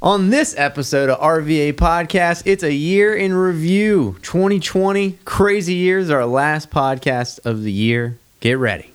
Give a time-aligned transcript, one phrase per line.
[0.00, 4.16] On this episode of RVA Podcast, it's a year in review.
[4.22, 8.16] 2020, crazy years, our last podcast of the year.
[8.38, 8.92] Get ready.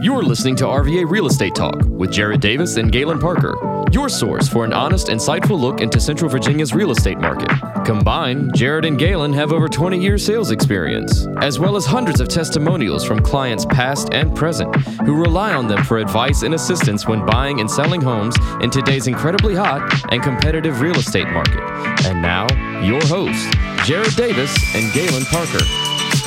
[0.00, 3.54] You're listening to RVA Real Estate Talk with Jared Davis and Galen Parker,
[3.92, 7.48] your source for an honest, insightful look into Central Virginia's real estate market.
[7.84, 12.28] Combined, Jared and Galen have over 20 years sales experience, as well as hundreds of
[12.28, 14.74] testimonials from clients past and present
[15.06, 19.06] who rely on them for advice and assistance when buying and selling homes in today's
[19.06, 19.80] incredibly hot
[20.12, 21.60] and competitive real estate market.
[22.06, 22.46] And now,
[22.82, 23.46] your hosts,
[23.86, 25.64] Jared Davis and Galen Parker.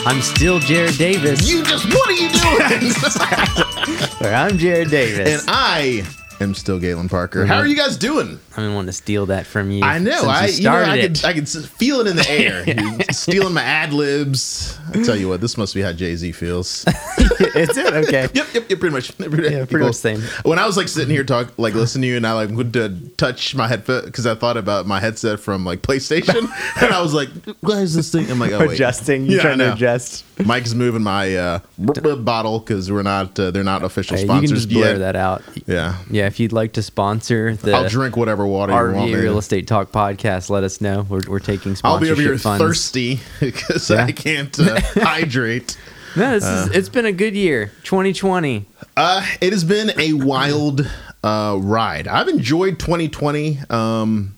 [0.03, 1.47] I'm still Jared Davis.
[1.47, 2.91] You just what are you doing?
[4.33, 5.29] I'm Jared Davis.
[5.29, 6.03] and I
[6.41, 7.45] am still Galen Parker.
[7.45, 8.39] How are you guys doing?
[8.51, 9.81] I've been wanting to steal that from you.
[9.83, 10.23] I know.
[10.25, 12.63] I you you know, I could I could feel it in the air.
[12.67, 14.77] You're stealing my ad libs.
[14.93, 16.85] I tell you what, this must be how Jay Z feels.
[17.55, 18.27] Is it okay?
[18.33, 18.79] Yep, yep, yep.
[18.79, 19.11] Pretty much.
[19.41, 20.21] Yeah, pretty much same.
[20.43, 22.73] When I was like sitting here talk, like listening to you, and I like went
[22.73, 26.49] to touch my headset because I thought about my headset from like PlayStation,
[26.81, 27.29] and I was like,
[27.61, 29.25] "Why is this thing?" I'm like, "Oh wait, Adjusting.
[29.25, 30.25] You're Yeah, trying to adjust.
[30.45, 34.37] Mike's moving my uh, bottle because we're not uh, they're not official Hey, you can
[34.39, 34.97] sponsors just blur yet.
[34.99, 35.43] that out.
[35.65, 39.09] Yeah, Yeah, if you'd like to sponsor the I'll drink whatever water you want.
[39.09, 39.21] RV man.
[39.21, 41.05] Real Estate Talk podcast, let us know.
[41.09, 42.63] We're, we're taking I'll sponsorship be over here funds.
[42.63, 44.05] thirsty because Yeah.
[44.05, 45.77] I can't uh, hydrate.
[46.15, 47.67] No, this is, it's been a good year.
[47.83, 48.65] 2020.
[48.97, 50.85] Uh, it has been a wild
[51.23, 52.07] uh, ride.
[52.07, 53.59] I've enjoyed 2020.
[53.69, 54.35] Um,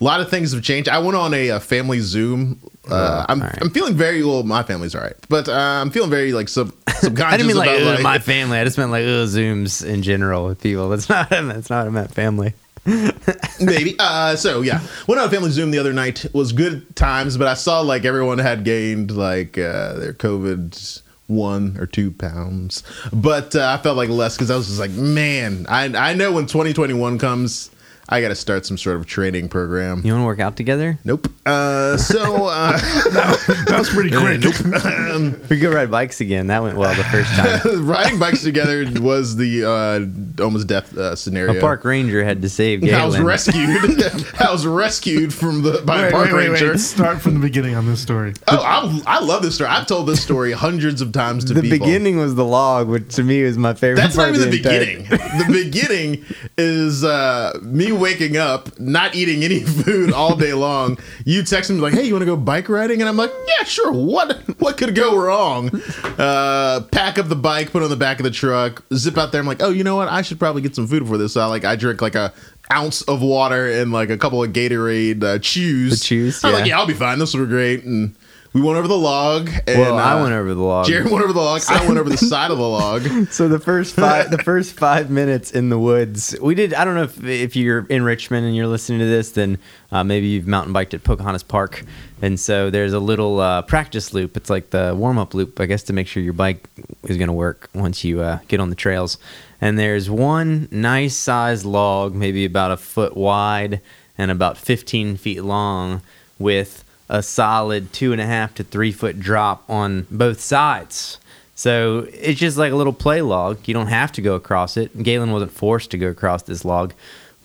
[0.00, 0.88] a lot of things have changed.
[0.88, 2.60] I went on a, uh family Zoom.
[2.88, 3.58] Uh, I'm, all right.
[3.60, 4.44] I'm feeling very well.
[4.44, 7.56] My family's all right, but uh, I'm feeling very like sub subconscious I didn't mean
[7.56, 8.58] like, like my family.
[8.58, 10.88] I just meant like Zooms in general with people.
[10.90, 12.54] That's not that's not I meant family.
[13.60, 13.96] maybe.
[13.98, 16.24] Uh, so yeah, went on family Zoom the other night.
[16.24, 21.02] It was good times, but I saw like everyone had gained like uh, their COVID
[21.26, 24.92] one or two pounds, but uh, I felt like less because I was just like,
[24.92, 27.70] man, I I know when 2021 comes,
[28.08, 30.00] I got to start some sort of training program.
[30.04, 30.98] You want to work out together?
[31.04, 31.26] Nope.
[31.44, 34.84] Uh, so uh, That was pretty quick.
[34.84, 36.46] um, We go ride bikes again.
[36.46, 37.86] That went well the first time.
[37.86, 41.56] riding bikes together was the uh, almost death uh, scenario.
[41.56, 43.00] A park ranger had to save Galen.
[43.00, 44.02] I was rescued.
[44.40, 46.70] I was rescued from the by a park wait, wait, ranger.
[46.72, 46.78] wait.
[46.80, 48.34] Start from the beginning on this story.
[48.46, 49.70] Oh, I, I love this story.
[49.70, 51.78] I've told this story hundreds of times to the people.
[51.86, 54.00] beginning was the log, which to me was my favorite.
[54.00, 55.08] That's not even of the entire- beginning.
[55.08, 56.24] the beginning
[56.56, 57.58] is uh,
[57.96, 60.98] waking up, not eating any food all day long.
[61.24, 63.64] You text me like, "Hey, you want to go bike riding?" And I'm like, "Yeah,
[63.64, 63.92] sure.
[63.92, 65.70] What what could go wrong?"
[66.18, 69.32] Uh, pack up the bike, put it on the back of the truck, zip out
[69.32, 69.40] there.
[69.40, 70.08] I'm like, "Oh, you know what?
[70.08, 72.32] I should probably get some food for this." So I like I drink like a
[72.72, 76.00] ounce of water and like a couple of Gatorade uh, chews.
[76.00, 76.70] The chews, I'm like, yeah.
[76.70, 77.18] "Yeah, I'll be fine.
[77.18, 78.14] This will be great." And
[78.56, 79.50] we went over the log.
[79.66, 80.86] And, Well, I uh, went over the log.
[80.86, 81.60] Jared went over the log.
[81.68, 83.06] I went over the side of the log.
[83.30, 86.72] So the first five, the first five minutes in the woods, we did.
[86.72, 89.58] I don't know if if you're in Richmond and you're listening to this, then
[89.92, 91.84] uh, maybe you've mountain biked at Pocahontas Park,
[92.22, 94.36] and so there's a little uh, practice loop.
[94.36, 96.66] It's like the warm up loop, I guess, to make sure your bike
[97.04, 99.18] is going to work once you uh, get on the trails.
[99.60, 103.80] And there's one nice sized log, maybe about a foot wide
[104.16, 106.00] and about 15 feet long,
[106.38, 111.18] with a solid two and a half to three foot drop on both sides.
[111.54, 113.66] So it's just like a little play log.
[113.66, 115.02] You don't have to go across it.
[115.02, 116.92] Galen wasn't forced to go across this log.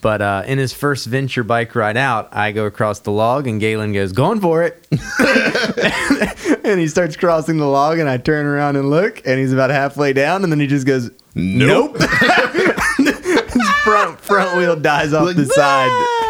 [0.01, 3.59] But uh, in his first venture bike ride out, I go across the log and
[3.61, 4.85] Galen goes, going for it.
[6.65, 9.69] and he starts crossing the log and I turn around and look and he's about
[9.69, 11.97] halfway down and then he just goes, nope.
[12.97, 16.20] his front, front wheel dies off Like, the side.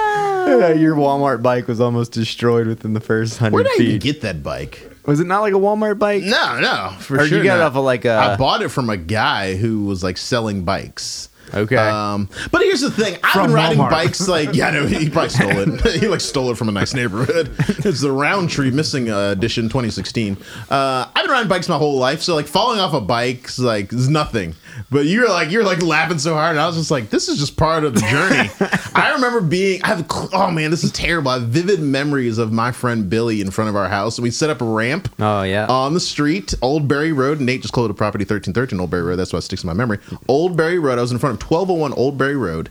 [0.79, 4.01] Your Walmart bike was almost destroyed within the first Where hundred did I even feet.
[4.01, 4.87] get that bike?
[5.05, 6.23] Was it not like a Walmart bike?
[6.23, 7.37] No, no, for Or sure.
[7.39, 7.71] you got it not.
[7.71, 11.29] off of like a- I bought it from a guy who was like selling bikes.
[11.53, 11.75] Okay.
[11.75, 13.89] Um, but here's the thing: I've From been riding Walmart.
[13.91, 15.81] bikes like yeah, no, he probably stole it.
[16.01, 17.53] he like stole it from a nice neighborhood.
[17.91, 20.37] It's the Roundtree Missing uh, Edition 2016.
[20.69, 23.91] Uh, I've been riding bikes my whole life, so like falling off a bike's like
[23.91, 24.55] is nothing.
[24.89, 27.37] But you're like you're like laughing so hard, and I was just like, this is
[27.39, 28.49] just part of the journey.
[28.95, 31.29] I remember being, I have, oh man, this is terrible.
[31.31, 34.17] I have vivid memories of my friend Billy in front of our house.
[34.17, 35.65] And we set up a ramp Oh yeah.
[35.67, 37.39] on the street, Old Berry Road.
[37.41, 39.15] Nate just called it property 1313 Old Berry Road.
[39.17, 39.99] That's why it sticks in my memory.
[40.27, 40.97] Old Berry Road.
[40.97, 42.69] I was in front of 1201 Oldbury Road.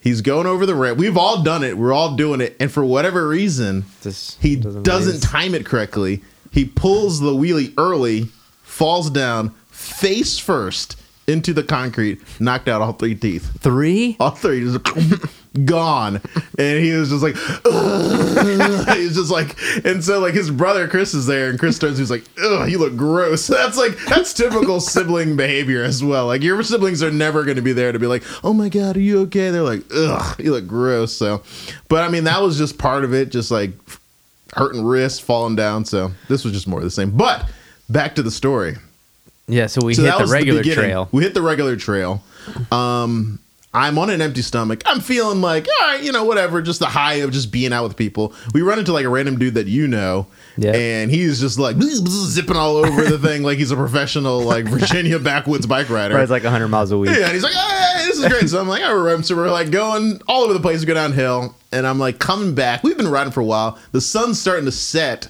[0.00, 0.98] He's going over the ramp.
[0.98, 1.78] We've all done it.
[1.78, 2.56] We're all doing it.
[2.60, 6.22] And for whatever reason, This he doesn't doesn't, time it correctly.
[6.50, 8.28] He pulls the wheelie early,
[8.62, 10.96] falls down face first
[11.26, 13.58] into the concrete, knocked out all three teeth.
[13.60, 14.16] Three?
[14.20, 14.76] All three.
[15.64, 16.20] Gone,
[16.58, 17.36] and he was just like,
[18.96, 22.10] he's just like, and so like his brother Chris is there, and Chris turns, he's
[22.10, 26.26] like, "Ugh, you look gross." That's like that's typical sibling behavior as well.
[26.26, 28.96] Like your siblings are never going to be there to be like, "Oh my god,
[28.96, 31.42] are you okay?" They're like, "Ugh, you look gross." So,
[31.88, 33.70] but I mean, that was just part of it, just like
[34.54, 35.84] hurting wrists, falling down.
[35.84, 37.12] So this was just more of the same.
[37.12, 37.48] But
[37.88, 38.74] back to the story.
[39.46, 40.84] Yeah, so we So hit the regular beginning.
[40.84, 41.08] trail.
[41.12, 42.24] We hit the regular trail.
[42.72, 43.38] Um,
[43.74, 44.82] I'm on an empty stomach.
[44.86, 46.62] I'm feeling like, all right, you know, whatever.
[46.62, 48.32] Just the high of just being out with people.
[48.54, 50.72] We run into like a random dude that you know, Yeah.
[50.74, 55.18] and he's just like zipping all over the thing like he's a professional like Virginia
[55.18, 56.14] backwoods bike rider.
[56.14, 57.10] Rides like 100 miles a week.
[57.10, 58.48] Yeah, and he's like, hey, this is great.
[58.48, 60.94] So I'm like, all right, so we're like going all over the place, we go
[60.94, 62.82] downhill, and I'm like coming back.
[62.84, 63.78] We've been riding for a while.
[63.92, 65.28] The sun's starting to set,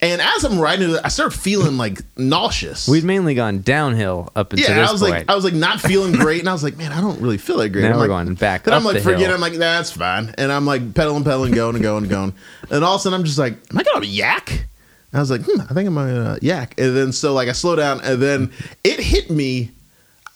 [0.00, 2.86] and as I'm riding, I start feeling like nauseous.
[2.86, 5.12] We'd mainly gone downhill up until yeah, this I was point.
[5.12, 7.38] like, I was like not feeling great, and I was like, man, I don't really
[7.38, 7.82] feel that great.
[7.82, 9.30] Now I'm we're like, going back Then I'm like, the forget.
[9.30, 9.34] it.
[9.34, 12.34] I'm like, that's fine, and I'm like pedaling, pedaling, going and going and going,
[12.70, 14.50] and all of a sudden I'm just like, am I going to yak?
[14.50, 17.52] And I was like, hmm, I think I'm gonna yak, and then so like I
[17.52, 18.52] slow down, and then
[18.84, 19.70] it hit me.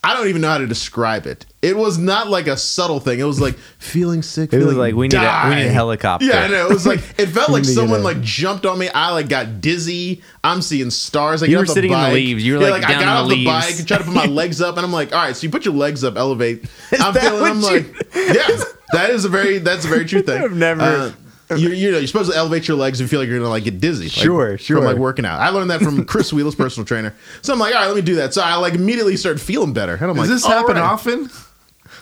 [0.02, 1.44] I don't even know how to describe it.
[1.60, 3.20] It was not like a subtle thing.
[3.20, 4.50] It was like feeling sick.
[4.52, 6.24] It was like, we need a- we need a helicopter.
[6.24, 6.66] Yeah, I know.
[6.68, 8.88] It was like it felt like need to get someone like jumped on me.
[8.88, 10.22] I like got dizzy.
[10.42, 11.42] I'm seeing stars.
[11.42, 12.44] I You were off the sitting in the leaves.
[12.46, 14.24] You were, Yeah, like, I down got off the the bike, tried to put my
[14.40, 15.36] legs up, and I'm like, all right.
[15.36, 16.64] So you put your legs up, elevate.
[16.98, 17.42] I'm feeling.
[17.42, 20.42] I'm you- like, yeah, that is a very that's a very true thing.
[20.42, 21.12] I've never- Uh,
[21.56, 23.64] you, you know, you're supposed to elevate your legs and feel like you're gonna like
[23.64, 24.04] get dizzy.
[24.04, 24.76] like, Sure, sure.
[24.78, 25.40] From like working out.
[25.40, 27.14] I learned that from Chris Wheeler's personal trainer.
[27.42, 28.34] So I'm like, all right, let me do that.
[28.34, 29.94] So I like immediately started feeling better.
[29.94, 30.82] And I'm Does like, this happen right.
[30.82, 31.30] often?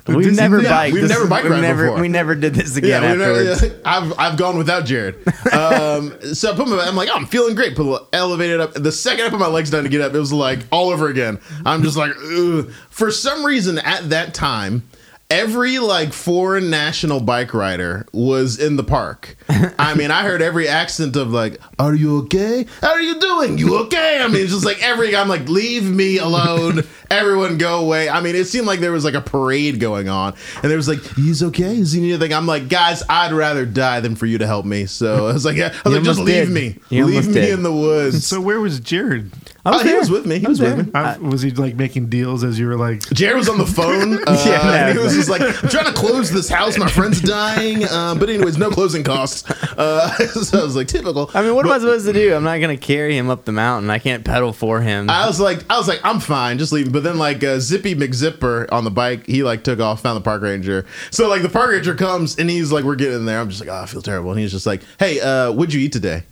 [0.06, 0.71] we've Dizzy never thing?
[0.71, 0.95] biked.
[0.95, 2.00] We've This never is- bike we ride never, before.
[2.00, 5.17] We never did this again Yeah, we never- I've I've gone without Jared.
[5.53, 7.77] Um, so I put my, I'm like, oh, I'm feeling great.
[7.77, 8.73] Put the elevated up.
[8.75, 11.09] The second I put my legs down to get up, it was like all over
[11.09, 11.39] again.
[11.67, 12.71] I'm just like, Ugh.
[12.91, 14.83] for some reason at that time.
[15.31, 19.37] Every like foreign national bike rider was in the park.
[19.79, 22.65] I mean, I heard every accent of like, "Are you okay?
[22.81, 23.59] How are you doing?
[23.59, 25.15] You okay?" I mean, it's just like every.
[25.15, 26.83] I'm like, "Leave me alone!
[27.11, 30.33] Everyone, go away!" I mean, it seemed like there was like a parade going on,
[30.63, 31.77] and there was like, "He's okay?
[31.77, 34.65] Is he need anything?" I'm like, "Guys, I'd rather die than for you to help
[34.65, 37.05] me." So I was like, "Yeah, I was You like, just almost leave me, You
[37.05, 37.51] leave me did.
[37.51, 39.31] in the woods." So where was Jared?
[39.65, 40.39] I Oh, he was with me.
[40.39, 40.93] He I was with me.
[40.95, 43.01] I, was he like making deals as you were like?
[43.11, 44.19] Jared was on the phone.
[44.29, 46.77] Uh, Yeah, no, and he was just like, I'm trying to close this house.
[46.79, 47.85] My friend's dying.
[47.85, 49.49] Uh, but anyways, no closing costs.
[49.51, 51.31] Uh, so I was like, typical.
[51.35, 52.35] I mean, what am I supposed to do?
[52.35, 53.91] I'm not going to carry him up the mountain.
[53.91, 55.09] I can't pedal for him.
[55.11, 56.93] I was like, I was like, I'm fine, just leave.
[56.93, 60.21] But then like uh, Zippy McZipper on the bike, he like took off, found the
[60.25, 60.87] park ranger.
[61.11, 63.41] So like the park ranger comes and he's like, we're getting there.
[63.41, 64.31] I'm just like, oh, I feel terrible.
[64.31, 66.23] And he's just like, hey, uh, what'd you eat today?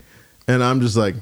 [0.48, 1.14] And I'm just like,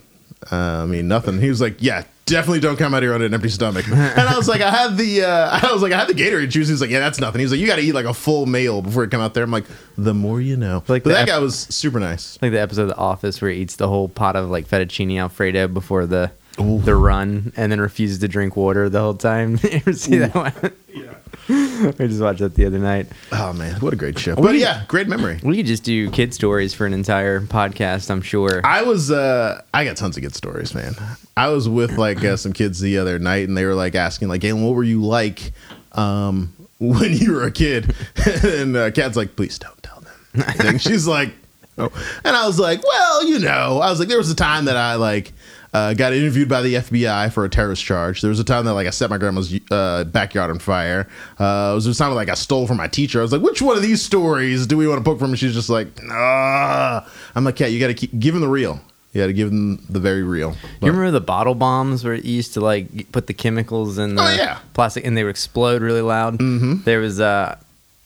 [0.52, 1.40] uh, I mean, nothing.
[1.40, 2.04] He was like, yeah.
[2.26, 3.86] Definitely don't come out here on an empty stomach.
[3.86, 6.48] And I was like, I had the, uh, I was like, I had the Gatorade
[6.48, 6.68] juice.
[6.68, 7.42] He's like, yeah, that's nothing.
[7.42, 9.44] He's like, you got to eat like a full meal before you come out there.
[9.44, 9.66] I'm like,
[9.98, 10.82] the more you know.
[10.88, 12.38] Like but that ep- guy was super nice.
[12.40, 15.18] like the episode of The Office where he eats the whole pot of like fettuccine
[15.20, 19.58] alfredo before the the run, and then refuses to drink water the whole time.
[19.62, 20.72] you ever see that one?
[20.88, 21.14] Yeah.
[21.48, 23.06] we just watched that the other night.
[23.32, 24.34] Oh man, what a great show.
[24.34, 25.40] But yeah, great memory.
[25.42, 28.10] We could just do kid stories for an entire podcast.
[28.10, 28.62] I'm sure.
[28.64, 30.94] I was uh I got tons of good stories, man.
[31.36, 34.28] I was with like uh, some kids the other night and they were like asking
[34.28, 35.52] like, "Galen, what were you like
[35.92, 37.94] um when you were a kid?"
[38.44, 41.34] and uh, Kat's like, "Please don't tell them." And she's like,
[41.76, 41.90] "Oh."
[42.24, 44.76] And I was like, "Well, you know, I was like there was a time that
[44.78, 45.32] I like
[45.74, 48.20] uh, got interviewed by the FBI for a terrorist charge.
[48.22, 51.06] There was a time that like I set my grandma's uh, backyard on fire.
[51.38, 53.18] Uh, there was a time like I stole from my teacher.
[53.18, 55.30] I was like, which one of these stories do we want to poke from?
[55.30, 57.02] And she's just like, nah.
[57.34, 58.80] I'm like, yeah, you got to keep give them the real.
[59.12, 60.50] You got to give them the very real.
[60.52, 64.14] you But- remember the bottle bombs where it used to like put the chemicals in
[64.16, 64.58] the Oh, yeah.
[64.74, 66.38] plastic and they would explode really loud?
[66.38, 66.82] Mm-hmm.
[66.84, 67.56] There was uh,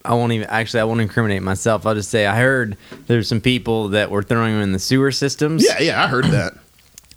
[0.05, 1.87] I won't even actually I won't incriminate myself.
[1.87, 2.77] I'll just say I heard
[3.07, 5.65] there's some people that were throwing them in the sewer systems.
[5.67, 6.55] yeah, yeah, I heard that.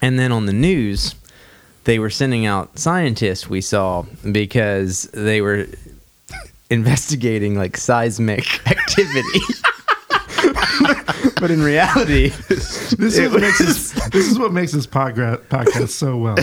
[0.02, 1.14] And then on the news,
[1.84, 5.68] they were sending out scientists we saw because they were
[6.70, 9.40] investigating like seismic activity.
[11.40, 14.88] but in reality, This It is, what makes was- this, this is what makes this
[14.88, 16.36] podgra- podcast so well.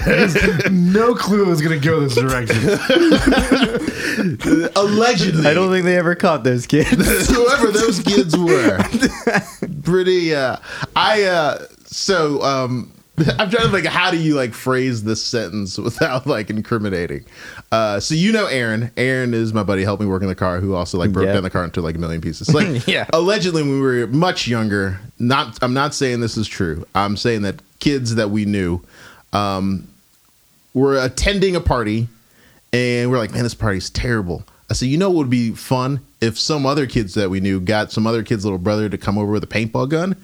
[0.71, 2.59] No clue it was going to go this direction.
[4.77, 6.91] Allegedly, I don't think they ever caught those kids.
[7.31, 8.79] whoever those kids were.
[9.83, 10.35] Pretty.
[10.35, 10.57] Uh,
[10.97, 11.23] I.
[11.25, 12.43] Uh, so.
[12.43, 12.93] Um,
[13.39, 13.87] I'm trying to think.
[13.87, 17.25] How do you like phrase this sentence without like incriminating?
[17.73, 18.91] Uh, so you know Aaron.
[18.97, 19.83] Aaron is my buddy.
[19.85, 20.61] Helped me work in the car.
[20.61, 21.35] Who also like broke Yeah.
[21.35, 22.53] down the car into like a million pieces.
[22.55, 23.07] Like Yeah.
[23.13, 25.01] allegedly when we were much younger.
[25.19, 25.59] Not.
[25.63, 26.87] I'm not saying this is true.
[26.95, 28.81] I'm saying that kids that we knew
[29.33, 29.89] um,
[30.75, 32.09] were attending a party,
[32.73, 34.43] and we're like, man, this party's terrible.
[34.71, 37.59] I said, you know what would be fun if some other kids that we knew
[37.61, 40.15] got some other kid's little brother to come over with a paintball gun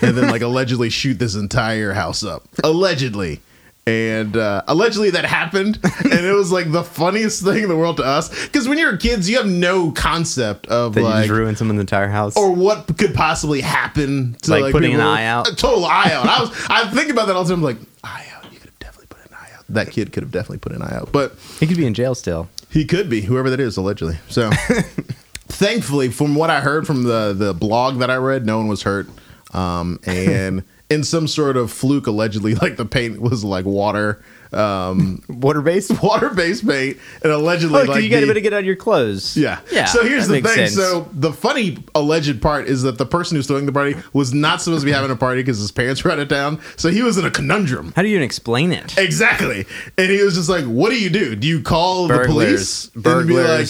[0.00, 2.44] and then like allegedly shoot this entire house up.
[2.64, 3.40] Allegedly.
[3.84, 7.96] And uh, allegedly that happened, and it was like the funniest thing in the world
[7.96, 8.28] to us.
[8.46, 12.36] Because when you're kids, you have no concept of That like ruined someone's entire house.
[12.36, 15.48] or what could possibly happen to Like like, putting an eye out?
[15.48, 16.26] A total eye out.
[16.28, 17.58] I was I think about that all the time.
[17.58, 18.44] I'm like eye out.
[18.52, 19.64] You could have definitely put an eye out.
[19.68, 22.14] That kid could have definitely put an eye out, but he could be in jail
[22.14, 22.48] still.
[22.70, 24.16] he could be whoever that is allegedly.
[24.28, 24.48] So
[25.48, 28.82] thankfully, from what I heard from the the blog that I read, no one was
[28.82, 29.08] hurt.
[29.52, 34.22] Um, and in some sort of fluke, allegedly, like the paint was like water.
[34.52, 36.02] Um, Water based.
[36.02, 38.64] water based paint, and allegedly, Oh, like you got the- a bit to get out
[38.64, 39.34] your clothes.
[39.34, 39.60] yeah.
[39.70, 39.86] Yeah.
[39.86, 40.44] So here's the thing.
[40.54, 40.74] sense.
[40.74, 44.60] So the funny alleged part is that the person who's throwing the party was not
[44.60, 46.60] supposed to be having a party because his parents were out of town.
[46.76, 47.94] So he was in a conundrum.
[47.96, 48.98] how do you even explain it?
[48.98, 49.64] Exactly.
[49.96, 51.34] And he was just like, what do you do?
[51.34, 52.90] Do you call the Burglars.
[52.90, 53.06] police?
[53.06, 53.68] And be like,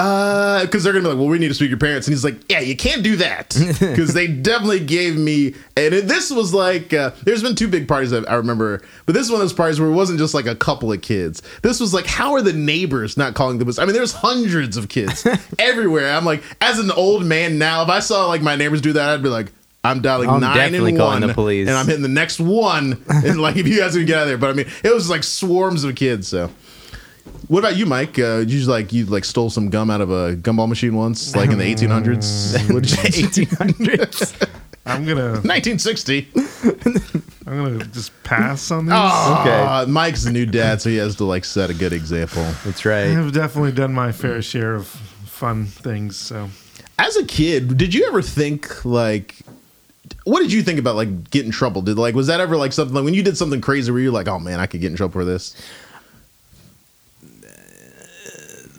[0.00, 0.62] Burglars.
[0.62, 2.14] uh, because they're gonna be like, well, we need to speak to your parents, and
[2.14, 5.54] he's like, yeah, you can't do that because they definitely gave me.
[5.76, 9.24] And it, this was like, uh, there's been two big parties I remember, but this
[9.26, 11.42] is one of those parties where it wasn't just like a couple of kids.
[11.62, 13.78] This was like, how are the neighbors not calling the police?
[13.78, 15.26] I mean, there's hundreds of kids
[15.58, 16.12] everywhere.
[16.12, 19.10] I'm like, as an old man now, if I saw like my neighbors do that,
[19.10, 19.52] I'd be like.
[19.82, 21.66] I'm dialing I'm nine and one, the police.
[21.66, 24.28] and I'm hitting the next one, and like if you guys can get out of
[24.28, 24.36] there.
[24.36, 26.28] But I mean, it was like swarms of kids.
[26.28, 26.50] So,
[27.50, 28.16] what about you, Mike?
[28.18, 31.34] Uh, you just like you like stole some gum out of a gumball machine once,
[31.34, 32.92] like in the 1800s, What did
[33.36, 34.48] you- 1800s.
[34.86, 36.28] I'm gonna 1960.
[37.46, 38.94] I'm gonna just pass on this.
[38.96, 42.42] Ah, Mike's the new dad, so he has to like set a good example.
[42.64, 43.06] That's right.
[43.08, 46.16] I've definitely done my fair share of fun things.
[46.16, 46.48] So
[46.98, 49.36] As a kid, did you ever think like?
[50.24, 51.82] What did you think about like get in trouble?
[51.82, 54.12] Did like was that ever like something like when you did something crazy where you're
[54.12, 55.56] like, oh man, I could get in trouble for this?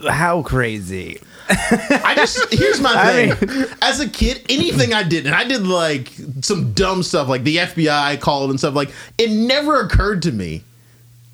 [0.10, 1.20] How crazy.
[1.50, 3.66] I just here's my I thing.
[3.82, 6.10] As a kid, anything I did, and I did like
[6.42, 8.74] some dumb stuff, like the FBI called and stuff.
[8.74, 10.64] Like it never occurred to me.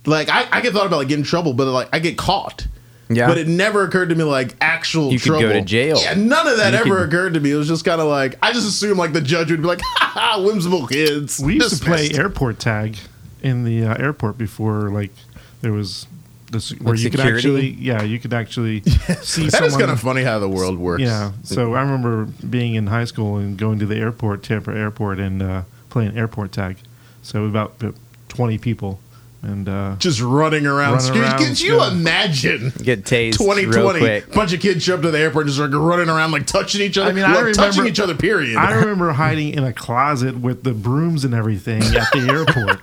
[0.05, 2.65] Like I, I get thought about like getting in trouble, but like I get caught.
[3.09, 3.27] Yeah.
[3.27, 5.59] But it never occurred to me like actual You could go trouble.
[5.59, 5.97] to jail.
[6.01, 7.51] Yeah, none of that You ever could- occurred to me.
[7.51, 9.81] It was just kind of like I just assumed like the judge would be like,
[9.83, 11.39] ha ha, whimsical kids.
[11.39, 12.19] we used to play Dismissed.
[12.19, 12.97] airport tag
[13.43, 15.11] in the uh, airport before, like
[15.61, 16.07] there was
[16.51, 18.81] this where With you could actually, yeah, you could actually
[19.21, 19.69] see That someone.
[19.71, 21.01] is kind of funny how the world works.
[21.03, 21.31] Yeah.
[21.43, 25.41] So I remember being in high school and going to the airport, Tampa Airport, and
[25.41, 26.77] uh, playing airport tag.
[27.21, 27.95] So about about
[28.29, 28.99] twenty people,
[29.41, 30.93] and uh, Just running around.
[30.99, 31.91] Running Could- around, Could you yeah.
[31.91, 32.71] imagine?
[32.81, 34.31] Get tased real 2020, quick.
[34.33, 36.79] bunch of kids show up to the airport and just like running around like touching
[36.81, 37.09] each other.
[37.09, 38.15] I mean, I remember- touching each other.
[38.15, 38.55] Period.
[38.55, 42.79] I remember hiding in a closet with the brooms and everything at the airport.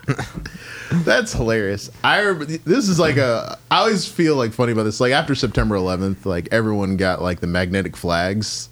[1.03, 1.89] That's hilarious.
[2.03, 3.57] I this is like a.
[3.71, 4.99] I always feel like funny about this.
[4.99, 8.69] Like after September 11th, like everyone got like the magnetic flags,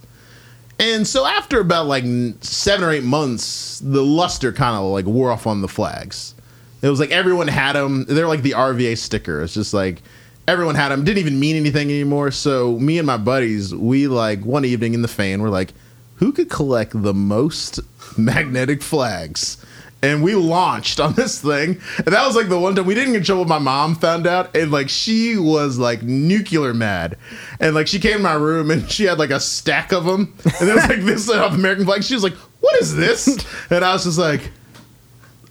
[0.80, 2.04] and so after about like
[2.42, 6.36] seven or eight months, the luster kind of like wore off on the flags.
[6.82, 8.06] It was like everyone had them.
[8.06, 9.42] They're like the RVA sticker.
[9.42, 10.02] It's just like
[10.48, 11.04] everyone had them.
[11.04, 12.32] Didn't even mean anything anymore.
[12.32, 15.74] So me and my buddies, we like one evening in the fan, we're like,
[16.16, 17.80] who could collect the most
[18.18, 19.64] magnetic flags?
[20.04, 21.82] And we launched on this thing.
[21.98, 23.46] And that was like the one time we didn't get in trouble.
[23.46, 27.18] My mom found out, and like she was like nuclear mad.
[27.60, 30.34] And like she came to my room and she had like a stack of them.
[30.60, 32.04] And there was like this uh, American flag.
[32.04, 33.28] She was like, "What is this?"
[33.72, 34.52] And I was just like,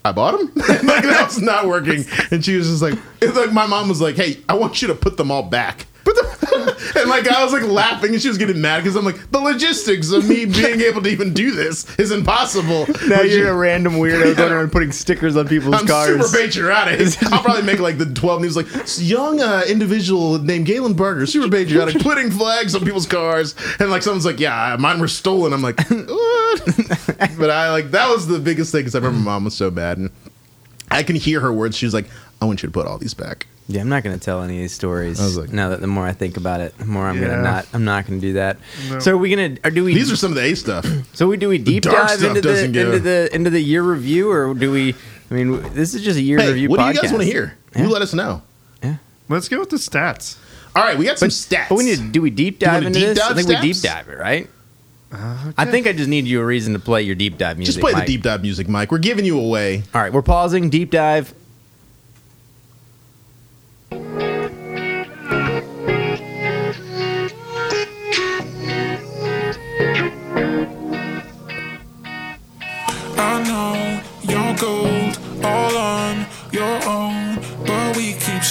[0.05, 0.51] I bought them.
[0.55, 2.05] like that was not working.
[2.29, 2.99] And she was just like,
[3.35, 6.15] like my mom was like, "Hey, I want you to put them all back." Put
[6.17, 6.25] them,
[6.97, 9.39] and like I was like laughing, and she was getting mad because I'm like, the
[9.39, 12.85] logistics of me being able to even do this is impossible.
[13.07, 15.83] Now But you're you- a random weirdo going around putting stickers on people's cars.
[15.83, 16.29] I'm cars.
[16.31, 17.23] super patriotic.
[17.31, 18.67] I'll probably make like the 12 news like
[18.97, 24.03] young uh, individual named Galen Parker, super patriotic, putting flags on people's cars, and like
[24.03, 25.53] someone's like, yeah, mine were stolen.
[25.53, 26.65] I'm like, what?
[27.39, 29.97] but I like that was the biggest thing because I remember mom was so bad,
[29.99, 30.09] and
[30.93, 31.75] I can hear her words.
[31.77, 32.05] She's like,
[32.41, 33.47] I want you to put all these back.
[33.69, 35.19] Yeah, I'm not going to tell any of these stories.
[35.21, 37.29] I was like- now that the more I think about it, the more I'm Yeah.
[37.29, 37.65] gonna not.
[37.73, 38.57] I'm not gonna do that.
[38.89, 38.99] No.
[38.99, 39.55] So are we gonna?
[39.63, 39.93] Or do we?
[39.93, 40.85] These are some of the A stuff.
[41.13, 43.81] so we do we deep dive into the doesn't go- into the into the year
[43.81, 44.93] review, or do we?
[45.31, 46.69] I mean, this is just a year Hey, review.
[46.69, 47.55] what do you guys want to hear?
[47.73, 47.83] Yeah.
[47.83, 48.41] You let us know.
[48.83, 48.97] Yeah,
[49.29, 50.35] let's go with the stats.
[50.75, 51.69] All right, we got some stats.
[51.69, 53.19] But we need to do we deep dive wanna into deep this?
[53.21, 54.49] I dive think we deep dive it, right?
[55.13, 57.75] Uh, I think I just need you a reason to play your deep dive music.
[57.75, 58.07] just play Mike.
[58.07, 58.91] the deep dive music, Mike.
[58.91, 59.83] We're giving you away.
[59.93, 60.71] All right, we're pausing.
[60.71, 61.33] Deep dive.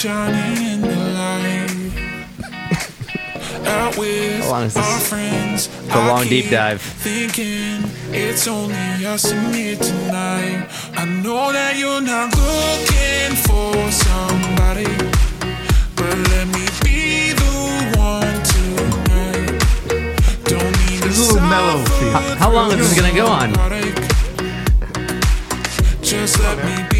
[0.05, 0.62] I
[3.93, 5.09] out with How long is this?
[5.09, 5.69] friends.
[5.91, 6.81] a long deep dive.
[6.81, 10.67] Thinking it's only us in here tonight.
[10.95, 14.89] I know that you're not looking for somebody,
[15.95, 19.59] but let me be the one tonight.
[20.45, 21.83] Don't need a little mellow.
[22.11, 23.53] How, how long is this gonna go on?
[26.01, 26.92] Just let me be the one.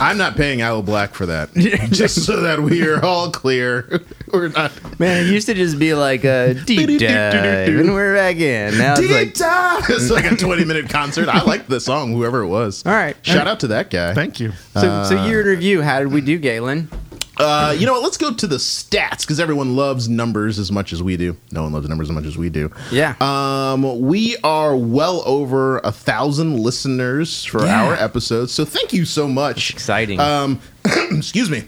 [0.00, 1.52] I'm not paying Owl Black for that.
[1.90, 4.00] just so that we are all clear.
[4.32, 4.72] We're not.
[5.00, 8.76] Man, it used to just be like a deep dive, and we're back in.
[8.76, 9.84] Now it's like, dive.
[9.88, 11.28] It's like a 20 minute concert.
[11.28, 12.84] I like the song, whoever it was.
[12.84, 13.16] all right.
[13.22, 14.12] Shout out to that guy.
[14.12, 14.52] Thank you.
[14.74, 16.90] So, so uh, year in review, how did we do, Galen?
[17.38, 18.02] Uh, you know what?
[18.02, 21.36] Let's go to the stats because everyone loves numbers as much as we do.
[21.52, 22.70] No one loves numbers as much as we do.
[22.90, 23.14] Yeah.
[23.20, 27.84] Um, we are well over a thousand listeners for Yeah.
[27.84, 29.70] our episodes, so thank you so much.
[29.70, 30.18] Exciting.
[30.20, 30.60] Um,
[31.12, 31.64] excuse me.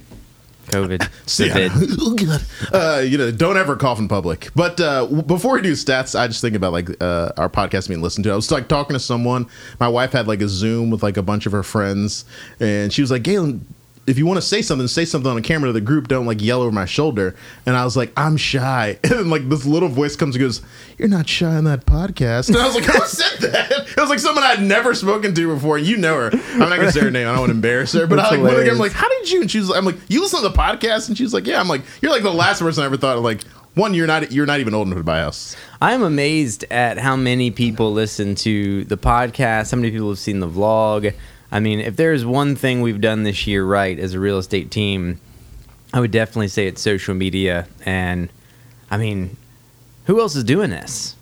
[0.66, 1.00] COVID.
[1.40, 1.68] Yeah.
[2.00, 2.42] Oh god.
[2.72, 4.50] Uh, you know, don't ever cough in public.
[4.54, 8.02] But uh, before we do stats, I just think about like uh, our podcast being
[8.02, 8.30] listened to.
[8.32, 9.48] I was like talking to someone.
[9.80, 12.24] My wife had like a Zoom with like a bunch of her friends,
[12.60, 13.66] and she was like, "Galen."
[14.06, 16.08] If you want to say something, say something on the camera to the group.
[16.08, 17.36] Don't like yell over my shoulder.
[17.64, 18.98] And I was like, I'm shy.
[19.04, 20.62] And then like this little voice comes and goes,
[20.98, 24.08] "You're not shy on that podcast." And I was like, "Who said that?" It was
[24.08, 25.78] like someone I'd never spoken to before.
[25.78, 26.30] You know her.
[26.32, 27.26] I'm not gonna say her name.
[27.28, 28.06] I don't want to embarrass her.
[28.06, 29.42] But I like, went I'm like, how did you?
[29.42, 31.08] And she's, like, I'm like, you listen to the podcast?
[31.08, 31.60] And she's like, yeah.
[31.60, 33.24] I'm like, you're like the last person I ever thought of.
[33.24, 33.42] Like,
[33.74, 35.56] one, you're not, you're not even old enough to buy us.
[35.80, 39.70] I'm amazed at how many people listen to the podcast.
[39.70, 41.14] How many people have seen the vlog?
[41.52, 44.70] I mean, if there's one thing we've done this year right as a real estate
[44.70, 45.20] team,
[45.92, 47.66] I would definitely say it's social media.
[47.84, 48.30] And
[48.90, 49.36] I mean,
[50.06, 51.16] who else is doing this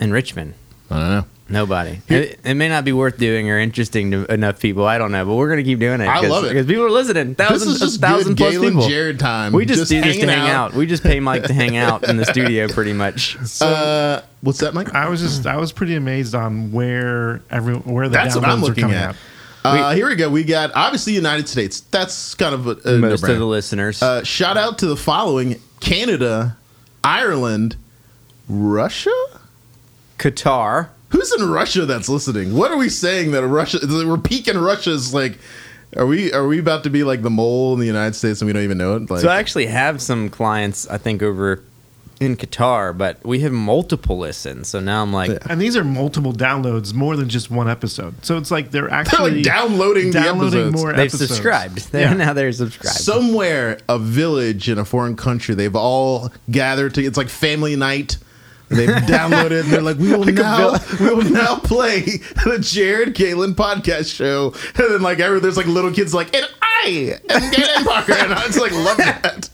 [0.00, 0.54] in Richmond?
[0.90, 1.24] I don't know.
[1.46, 2.00] Nobody.
[2.08, 4.86] It, it may not be worth doing or interesting to enough people.
[4.86, 6.06] I don't know, but we're gonna keep doing it.
[6.06, 6.48] I love it.
[6.48, 7.34] because people are listening.
[7.34, 8.88] This Thousands, is just thousand good plus Galen people.
[8.88, 9.52] Jared time.
[9.52, 10.72] We just, do this to hang out.
[10.72, 13.36] We just pay Mike to hang out in the studio, pretty much.
[13.60, 14.94] Uh, what's that, Mike?
[14.94, 18.50] I was just I was pretty amazed on where every where the That's downloads what
[18.50, 19.08] I'm are coming at.
[19.10, 19.16] out.
[19.64, 20.28] Uh, here we go.
[20.28, 21.80] We got obviously United States.
[21.80, 23.32] That's kind of a, a Most no-brainer.
[23.32, 24.02] of the listeners.
[24.02, 26.56] Uh, shout out to the following: Canada,
[27.02, 27.76] Ireland,
[28.48, 29.10] Russia.
[30.18, 30.88] Qatar.
[31.10, 32.54] Who's in Russia that's listening?
[32.54, 33.78] What are we saying that Russia?
[33.82, 35.38] We're peaking Russia's like.
[35.96, 38.46] Are we are we about to be like the mole in the United States and
[38.48, 39.08] we don't even know it?
[39.08, 41.62] Like, So I actually have some clients, I think, over
[42.20, 44.68] in Qatar, but we have multiple listens.
[44.68, 45.38] So now I'm like, Yeah.
[45.50, 48.14] And these are multiple downloads, more than just one episode.
[48.24, 50.76] So it's like they're they're actually like downloading, downloading the episodes.
[50.82, 51.28] more they've episodes.
[51.28, 51.78] subscribed.
[51.92, 52.14] They're, Yeah.
[52.14, 52.96] Now they're subscribed.
[52.96, 57.04] Somewhere, a village in a foreign country, they've all gathered to.
[57.04, 58.18] It's like family night.
[58.68, 59.60] They've downloaded.
[59.64, 62.00] and They're like, we will now, we will now play
[62.44, 64.54] the Jared Galen podcast show.
[64.76, 66.46] And then like, every, there's like little kids like, and
[66.82, 69.46] I am Galen Parker, and I just like love that.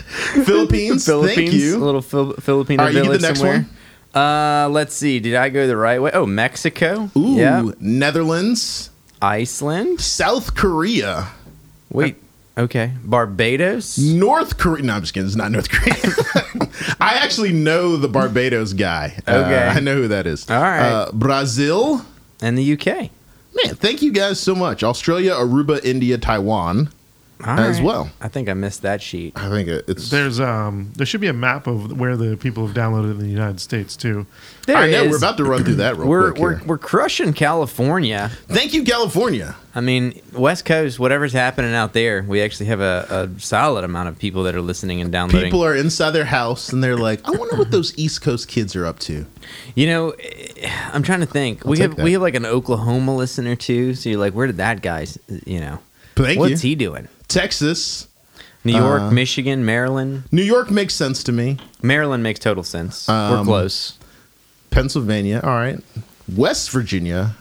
[0.44, 1.76] Philippines, Philippines, thank you.
[1.76, 3.66] a little Phil- Filipino All right, you get the village next somewhere.
[4.14, 5.20] Uh, let's see.
[5.20, 6.10] Did I go the right way?
[6.12, 7.10] Oh, Mexico.
[7.16, 7.70] Ooh, Yeah.
[7.78, 8.90] Netherlands,
[9.22, 10.00] Iceland.
[10.00, 11.28] South Korea,
[11.90, 12.16] Wait.
[12.58, 12.92] Okay.
[13.04, 13.96] Barbados.
[13.98, 14.82] North Korea.
[14.82, 15.26] No, I'm just kidding.
[15.28, 15.94] It's not North Korea.
[17.00, 19.16] I actually know the Barbados guy.
[19.26, 19.68] Uh, Okay.
[19.68, 20.50] I know who that is.
[20.50, 20.80] All right.
[20.80, 22.04] Uh, Brazil.
[22.42, 22.86] And the UK.
[23.54, 24.82] Man, thank you guys so much.
[24.82, 26.90] Australia, Aruba, India, Taiwan.
[27.44, 27.84] All As right.
[27.86, 28.10] well.
[28.20, 29.32] I think I missed that sheet.
[29.36, 30.10] I think it- it's.
[30.10, 33.28] There's um there should be a map of where the people have downloaded in the
[33.28, 34.26] United States too.
[34.66, 35.10] There I it know is.
[35.12, 36.42] we're about to run through that real We're quick.
[36.42, 36.66] we're, here.
[36.66, 38.30] we're crushing California.
[38.48, 39.56] Thank you, California.
[39.74, 44.08] I mean, West Coast, whatever's happening out there, we actually have a, a solid amount
[44.08, 45.44] of people that are listening and downloading.
[45.44, 48.74] People are inside their house and they're like, I wonder what those East Coast kids
[48.74, 49.26] are up to.
[49.76, 50.12] you know,
[50.92, 51.64] I'm trying to think.
[51.64, 52.02] we have that.
[52.04, 53.94] we have like an Oklahoma listener too.
[53.94, 55.18] So you're like, where did that guy's?
[55.46, 55.78] You know,
[56.16, 56.70] Thank what's you.
[56.70, 57.08] he doing?
[57.30, 58.06] Texas,
[58.64, 60.24] New York, Uh, Michigan, Maryland.
[60.30, 61.56] New York makes sense to me.
[61.82, 63.08] Maryland makes total sense.
[63.08, 63.94] We're Um, close.
[64.70, 65.78] Pennsylvania, all right.
[66.36, 67.34] West Virginia.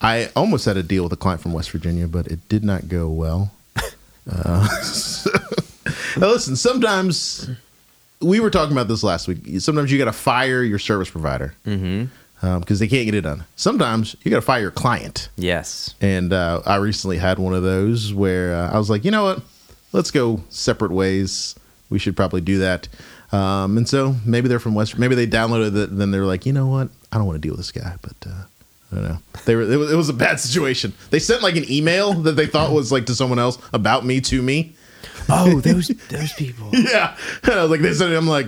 [0.00, 2.88] I almost had a deal with a client from West Virginia, but it did not
[2.88, 3.52] go well.
[4.30, 4.68] Uh,
[6.16, 7.50] now, listen, sometimes
[8.20, 9.38] we were talking about this last week.
[9.60, 11.54] Sometimes you got to fire your service provider
[12.40, 12.74] because Mm-hmm.
[12.78, 13.44] they can't get it done.
[13.56, 15.28] Sometimes you got to fire your client.
[15.36, 15.94] Yes.
[16.00, 19.24] And uh, I recently had one of those where uh, I was like, you know
[19.24, 19.42] what?
[19.92, 21.54] Let's go separate ways.
[21.90, 22.88] We should probably do that.
[23.32, 24.98] Um, and so maybe they're from West.
[24.98, 25.96] Maybe they downloaded it.
[25.96, 26.88] Then they're like, you know what?
[27.12, 27.96] I don't want to deal with this guy.
[28.00, 28.44] But uh,
[28.92, 29.18] I don't know.
[29.44, 29.62] They were.
[29.62, 30.94] It was, it was a bad situation.
[31.10, 34.20] They sent like an email that they thought was like to someone else about me
[34.22, 34.74] to me.
[35.28, 36.70] Oh, those those people.
[36.72, 37.16] Yeah.
[37.42, 38.16] And I was like, they said, it.
[38.16, 38.46] I'm like,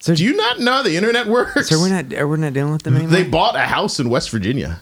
[0.00, 1.68] So, do you not know how the internet works?
[1.68, 3.12] so we're not we're not dealing with them anymore.
[3.12, 4.80] They bought a house in West Virginia.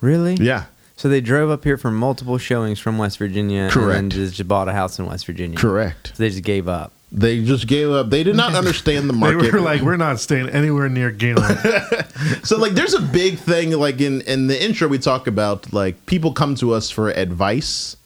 [0.00, 0.34] really?
[0.34, 0.64] Yeah.
[0.98, 4.00] So they drove up here for multiple showings from West Virginia, and Correct.
[4.00, 5.58] then just bought a house in West Virginia.
[5.58, 6.12] Correct.
[6.14, 6.92] So they just gave up.
[7.12, 8.08] They just gave up.
[8.10, 9.42] They did not understand the market.
[9.42, 11.56] They were like, we're not staying anywhere near Galen.
[12.42, 16.06] so like there's a big thing like in in the intro we talk about like
[16.06, 17.96] people come to us for advice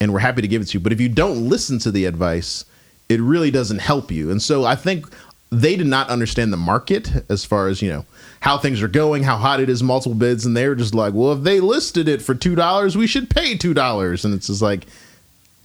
[0.00, 2.04] and we're happy to give it to you but if you don't listen to the
[2.06, 2.64] advice
[3.08, 5.06] it really doesn't help you and so i think
[5.50, 8.04] they did not understand the market as far as you know
[8.40, 11.14] how things are going how hot it is multiple bids and they were just like
[11.14, 14.48] well if they listed it for two dollars we should pay two dollars and it's
[14.48, 14.86] just like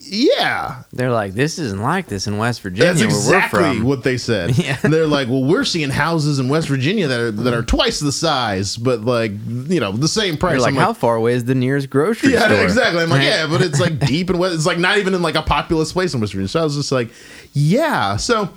[0.04, 3.84] yeah They're like, this isn't like this in West Virginia, that's where exactly we're from.
[3.84, 4.58] what they said.
[4.62, 4.78] Yeah.
[4.84, 8.00] And they're like, "Well, we're seeing houses in West Virginia that are that are twice
[8.00, 11.46] the size, but like you know the same price." Like, I'm how far away is
[11.46, 12.64] the nearest grocery yeah, store?
[12.64, 13.02] exactly.
[13.02, 14.56] I'm like, yeah, but it's like deep in West.
[14.56, 16.48] It's like not even in like a populous place in West Virginia.
[16.50, 17.10] So I was just like,
[17.54, 18.18] yeah.
[18.18, 18.50] So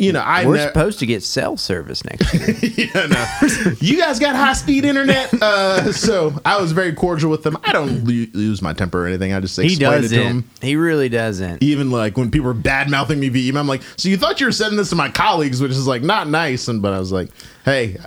[0.00, 2.88] you know, I we're ne- supposed to get cell service next year.
[2.94, 3.72] yeah, no.
[3.80, 7.58] you guys got high speed internet, uh, so I was very cordial with them.
[7.62, 9.34] I don't lose my temper or anything.
[9.34, 10.50] I just he does it to him.
[10.62, 11.62] He really doesn't.
[11.62, 14.40] Even like when people are bad mouthing me via email, I'm like, so you thought
[14.40, 16.66] you were sending this to my colleagues, which is like not nice.
[16.68, 17.28] And but I was like,
[17.66, 17.98] hey,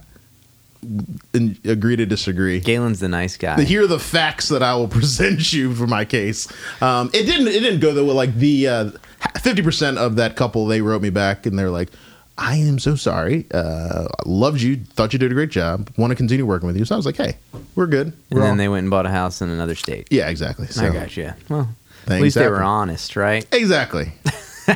[1.33, 2.59] and agree to disagree.
[2.59, 3.61] Galen's the nice guy.
[3.63, 6.51] Here are the facts that I will present you for my case.
[6.81, 7.47] Um, it didn't.
[7.47, 8.91] It didn't go the way like the uh,
[9.35, 11.89] 50% of that couple, they wrote me back and they're like,
[12.37, 13.45] I am so sorry.
[13.53, 14.77] Uh, loved you.
[14.77, 15.89] Thought you did a great job.
[15.97, 16.85] Want to continue working with you.
[16.85, 17.37] So I was like, hey,
[17.75, 18.07] we're good.
[18.31, 20.07] We're and then all- they went and bought a house in another state.
[20.09, 20.67] Yeah, exactly.
[20.67, 21.33] So I got you.
[21.49, 21.69] Well,
[22.07, 22.47] at least happen.
[22.47, 23.45] they were honest, right?
[23.53, 24.11] Exactly.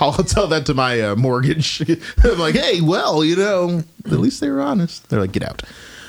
[0.00, 1.82] I'll tell that to my uh, mortgage.
[2.24, 5.08] I'm like, hey, well, you know, at least they were honest.
[5.08, 5.62] They're like, get out.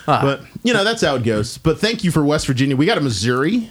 [0.07, 0.21] Ah.
[0.21, 1.57] But you know, that's how it goes.
[1.57, 2.75] But thank you for West Virginia.
[2.75, 3.69] We got a Missouri.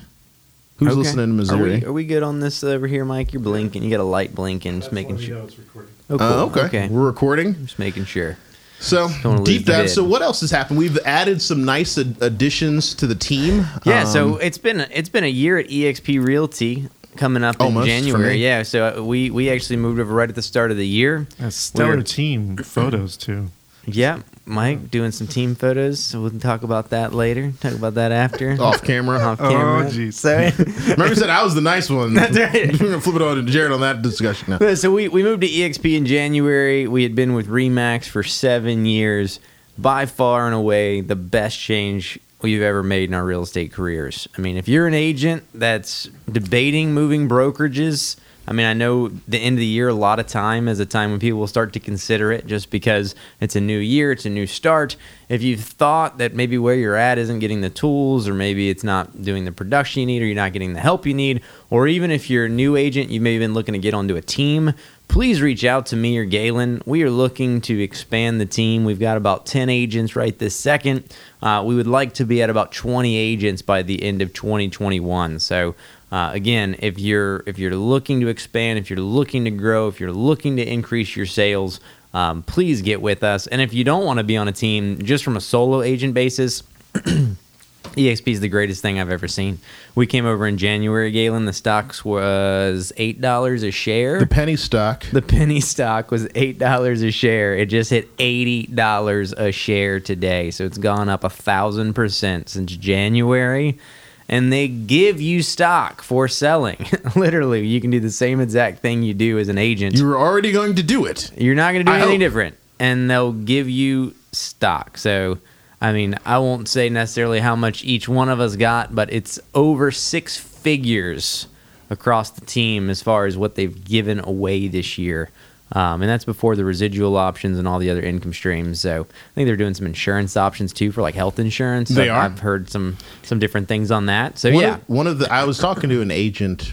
[0.79, 0.97] Who's Okay.
[0.97, 1.75] listening to Missouri?
[1.75, 3.33] Are we, are we good on this over here, Mike?
[3.33, 3.83] You're blinking.
[3.83, 4.81] You got a light blinking.
[4.81, 5.39] Just making sure.
[5.39, 5.91] it's recording.
[6.09, 6.27] Oh, cool.
[6.27, 6.61] Uh, okay.
[6.63, 6.89] okay.
[6.89, 7.55] we're recording.
[7.67, 8.37] Just making sure.
[8.81, 9.09] So
[9.43, 9.91] deep the dive.
[9.91, 10.79] So what else has happened?
[10.79, 13.67] We've added some nice ad- additions to the team.
[13.85, 17.75] Yeah, so Um, it's been it's been a year at EXP Realty coming up in
[17.85, 18.37] January.
[18.37, 21.27] Yeah, so uh, we we actually moved over right at the start of the year.
[21.41, 23.49] A stellar We're- team photos too.
[23.85, 26.01] Yeah, Mike doing some team photos.
[26.01, 27.53] So we can talk about that later.
[27.61, 29.19] Talk about that after off camera.
[29.21, 29.51] off camera.
[29.51, 29.51] Oh,
[29.85, 29.91] camera.
[29.91, 30.15] jeez.
[30.15, 30.37] So,
[30.93, 32.15] Remember, you said I was the nice one.
[32.15, 32.73] That's right.
[32.73, 34.75] We're gonna flip it on to Jared on that discussion now.
[34.75, 36.89] so we, we moved to EXP in January.
[36.89, 39.41] We had been with Remax for seven years.
[39.77, 44.27] By far and away, the best change we've ever made in our real estate careers.
[44.37, 48.17] I mean, if you're an agent that's debating moving brokerages,
[48.49, 50.87] I mean, I know the end of the year, a lot of time is a
[50.87, 54.25] time when people will start to consider it just because it's a new year, it's
[54.25, 54.97] a new start.
[55.29, 58.83] If you've thought that maybe where you're at isn't getting the tools, or maybe it's
[58.83, 61.87] not doing the production you need, or you're not getting the help you need, or
[61.89, 64.73] even if you're a new agent, you've maybe been looking to get onto a team,
[65.09, 66.81] please reach out to me or Galen.
[66.87, 68.87] We are looking to expand the team.
[68.87, 71.05] We've got about 10 agents right this second.
[71.43, 75.39] Uh, we would like to be at about 20 agents by the end of 2021.
[75.41, 75.75] So,
[76.11, 80.01] uh, again, if you're if you're looking to expand, if you're looking to grow, if
[80.01, 81.81] you're looking to increase your sales,
[82.15, 83.47] um, please get with us.
[83.47, 86.15] And if you don't want to be on a team, just from a solo agent
[86.15, 86.63] basis,
[86.95, 89.59] EXP is the greatest thing I've ever seen.
[89.95, 91.45] We came over in January, Galen.
[91.45, 94.19] The stocks was eight dollars a share.
[94.19, 95.05] The penny stock.
[95.13, 97.55] The penny stock was eight dollars a share.
[97.55, 102.49] It just hit eighty dollars a share today, so it's gone up a thousand percent
[102.49, 103.79] since January.
[104.29, 106.87] And they give you stock for selling.
[107.17, 109.97] Literally, you can do the same exact thing you do as an agent.
[109.97, 111.31] You were already going to do it.
[111.39, 112.27] You're not going to do I anything hope.
[112.27, 114.99] different, and they'll give you stock.
[114.99, 115.39] So,
[115.81, 119.41] I mean, I won't say necessarily how much each one of us got, but it's
[119.55, 121.47] over six figures
[121.89, 125.31] across the team as far as what they've given away this year.
[125.73, 128.81] Um, and that's before the residual options and all the other income streams.
[128.81, 131.91] So I think they're doing some insurance options too for like health insurance.
[131.91, 132.21] They I've, are?
[132.25, 134.39] I've heard some some different things on that.
[134.39, 136.73] So One yeah, of, one of the I was talking to an agent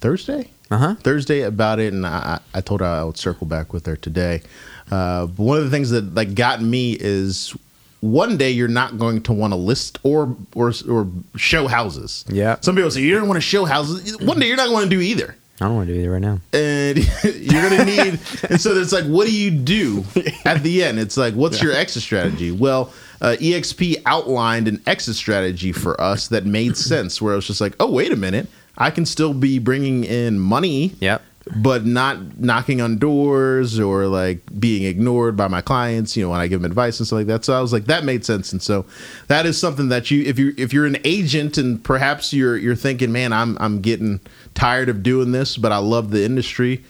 [0.00, 0.50] Thursday.
[0.70, 0.94] uh huh.
[0.96, 4.42] Thursday about it, and I, I told her I would circle back with her today.
[4.90, 7.54] Uh, but one of the things that like got me is
[8.00, 12.24] one day you're not going to want to list or or or show houses.
[12.28, 12.56] Yeah.
[12.60, 14.16] Some people say you don't want to show houses.
[14.18, 15.34] One day you're not going to do either.
[15.60, 16.38] I don't want to do either right now.
[16.52, 20.04] And you're gonna need, and so it's like, what do you do
[20.44, 20.98] at the end?
[21.00, 22.50] It's like, what's your exit strategy?
[22.52, 27.20] Well, uh, EXP outlined an exit strategy for us that made sense.
[27.20, 30.38] Where it was just like, oh, wait a minute, I can still be bringing in
[30.38, 31.22] money Yep.
[31.56, 36.38] but not knocking on doors or like being ignored by my clients you know when
[36.40, 38.52] i give them advice and stuff like that so i was like that made sense
[38.52, 38.84] and so
[39.28, 42.76] that is something that you if you if you're an agent and perhaps you're you're
[42.76, 44.20] thinking man i'm i'm getting
[44.58, 46.84] tired of doing this but i love the industry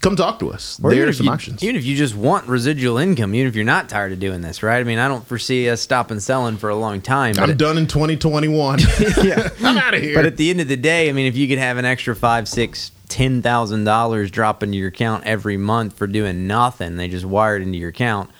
[0.00, 2.46] come talk to us Or there are some you- options Even if you just want
[2.46, 4.78] residual income, even if you're not tired of doing this, right?
[4.78, 7.34] I mean, I don't foresee us stopping selling for a long time.
[7.36, 8.78] I'm it- done in 2021
[9.24, 9.48] yeah.
[9.64, 11.48] i'm out of here But at the end of the day, I mean, if you
[11.48, 15.94] could have an extra five, six, ten thousand dollars drop into your account every month
[15.96, 16.94] for doing nothing.
[16.96, 18.30] They just wired into your account.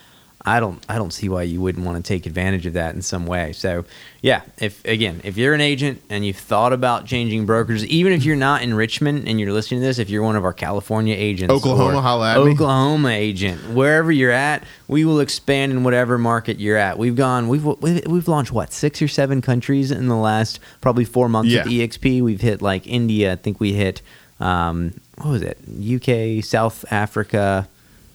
[0.49, 3.03] I don't I don't see why you wouldn't want to take advantage of that in
[3.03, 3.53] some way.
[3.53, 3.85] So
[4.23, 8.25] yeah, if again, if you're an agent and you've thought about changing brokers, even if
[8.25, 11.15] you're not in Richmond and you're listening to this, if you're one of our California
[11.17, 12.35] agents, Oklahoma, holla.
[12.37, 16.99] Oklahoma agent, wherever you're at, we will expand in whatever market you're at.
[16.99, 21.05] We've gone, we've we've, we've launched what six or seven countries in the last probably
[21.05, 21.65] four months Yeah.
[21.65, 22.23] with EXP.
[22.23, 23.33] We've hit like India.
[23.33, 24.03] I think we hit
[24.41, 25.59] um, what was it?
[25.69, 27.69] UK, South Africa,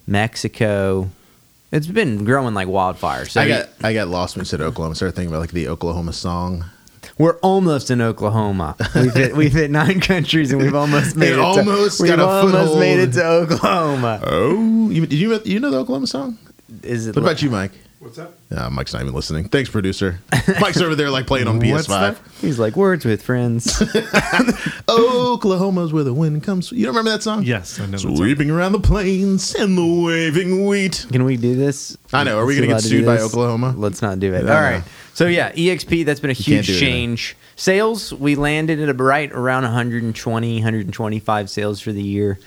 [0.07, 1.09] Mexico.
[1.73, 3.25] It's been growing like wildfire.
[3.25, 4.91] So I got I got lost when you said Oklahoma.
[4.91, 6.65] I started thinking about like the Oklahoma song.
[7.17, 8.75] we're almost in Oklahoma.
[8.95, 11.35] We've hit we've hit nine countries and we've almost made It it.
[11.37, 12.79] to, almost we've got a almost foothold.
[12.79, 14.21] made it to Oklahoma.
[14.23, 16.37] Oh, you, did you you know the Oklahoma song?
[16.83, 17.15] Is it?
[17.15, 17.71] What about you, Mike?
[18.03, 18.31] What's that?
[18.51, 19.47] Uh, Mike's not even listening.
[19.47, 20.19] Thanks, producer.
[20.59, 22.17] Mike's over there like playing on What's PS5.
[22.41, 23.81] He's like words with friends.
[24.89, 26.71] Oklahoma's where the wind comes.
[26.73, 27.43] You don't remember that song?
[27.43, 27.91] Yes, I know.
[27.91, 28.17] that song.
[28.17, 31.05] Sweeping around the plains and the waving wheat.
[31.11, 31.97] Can we do this?
[32.11, 32.37] I know.
[32.39, 33.23] Are we Is it gonna get allowed to sued by this?
[33.23, 33.73] Oklahoma?
[33.77, 34.43] Let's not do it.
[34.43, 34.61] No, All
[35.13, 36.03] So yeah, EXP.
[36.05, 36.91] That's been a can't huge do anything.
[36.93, 37.37] change.
[37.55, 38.13] Sales.
[38.13, 42.37] We landed at a right around 120, 125 sales for the year.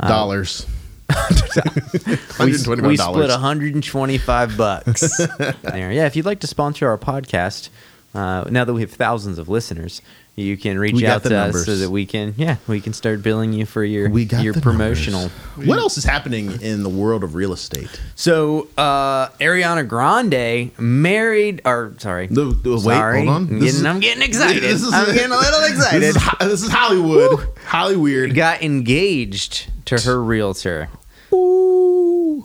[0.00, 0.66] Dollars.
[2.40, 5.16] We, we split 125 bucks.
[5.62, 5.92] there.
[5.92, 7.68] Yeah, if you'd like to sponsor our podcast,
[8.14, 10.02] uh, now that we have thousands of listeners,
[10.36, 12.92] you can reach We out the to us so that we can, yeah, we can
[12.92, 15.30] start billing you for your We got your promotional.
[15.30, 15.66] numbers.
[15.68, 18.00] What else is happening in the world of real estate?
[18.16, 23.36] So uh, Ariana Grande married, or sorry, The- the- wait, sorry, hold on.
[23.42, 24.62] I'm getting, is- I'm getting excited.
[24.62, 26.02] This is- I'm getting a little excited.
[26.02, 27.48] This is, ho- this is Hollywood.
[27.66, 28.34] Holly weird.
[28.34, 30.88] Got engaged to her realtor.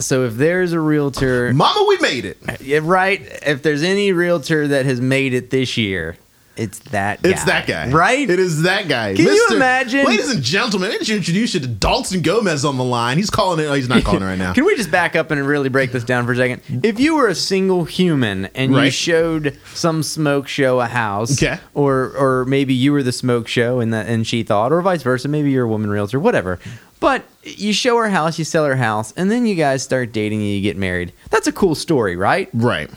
[0.02, 2.38] So if there's a realtor, Mama, we made it.
[2.62, 3.21] yeah, right?
[3.45, 6.15] If there's any realtor that has made it this year,
[6.59, 7.19] it's that.
[7.23, 7.89] It's guy, that guy.
[7.91, 8.29] right?
[8.29, 9.15] It is that guy.
[9.15, 12.83] Can you imagine- Ladies and gentlemen, let me introduce you to Dalton Gomez on the
[12.83, 13.17] line.
[13.17, 13.67] He's calling it.
[13.67, 14.53] Oh, he's not calling it right now.
[14.59, 16.61] Can we just back up and really break this down for a second?
[16.83, 18.93] If you were a single human and you Right.
[18.93, 21.59] showed some smoke show a house, Okay.
[21.73, 25.01] or or maybe you were the smoke show and that and she thought, or vice
[25.03, 26.59] versa, maybe you're a woman realtor, whatever.
[26.99, 30.39] But you show her house, you sell her house, and then you guys start dating
[30.41, 31.13] and you get married.
[31.29, 32.49] That's a cool story, right?
[32.53, 32.89] Right.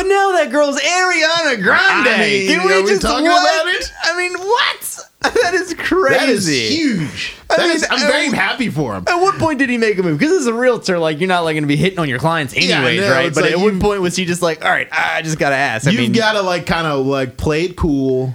[0.00, 2.08] But now that girl's Ariana Grande.
[2.08, 3.42] I mean, Can we are we just talking what?
[3.64, 3.92] about it?
[4.02, 4.98] I mean, what?
[5.42, 6.14] That is crazy.
[6.18, 7.34] That is huge.
[7.50, 9.04] I That mean, is- I'm I- very happy for him.
[9.06, 10.18] At what point did he make a move?
[10.18, 12.56] Because as a realtor, like you're not like going to be hitting on your clients
[12.56, 13.34] Yeah, anyways, right?
[13.34, 15.56] But like at what point was he just like, all right, I just got to
[15.56, 15.86] ask?
[15.86, 18.34] I You've got to like kind of like play it cool.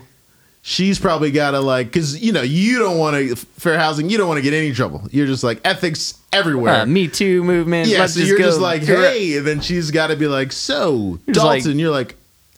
[0.67, 4.09] She's probably got to like because you know you don't want to fair housing.
[4.09, 5.03] You don't want to get any trouble.
[5.11, 6.81] You're just like ethics everywhere.
[6.81, 7.87] uh, Me Too movement.
[7.87, 10.51] yeah, so just you're go just like, hey, and then she's got to be like,
[10.51, 11.77] so You're just like- Dalton.
[11.77, 12.15] you're like,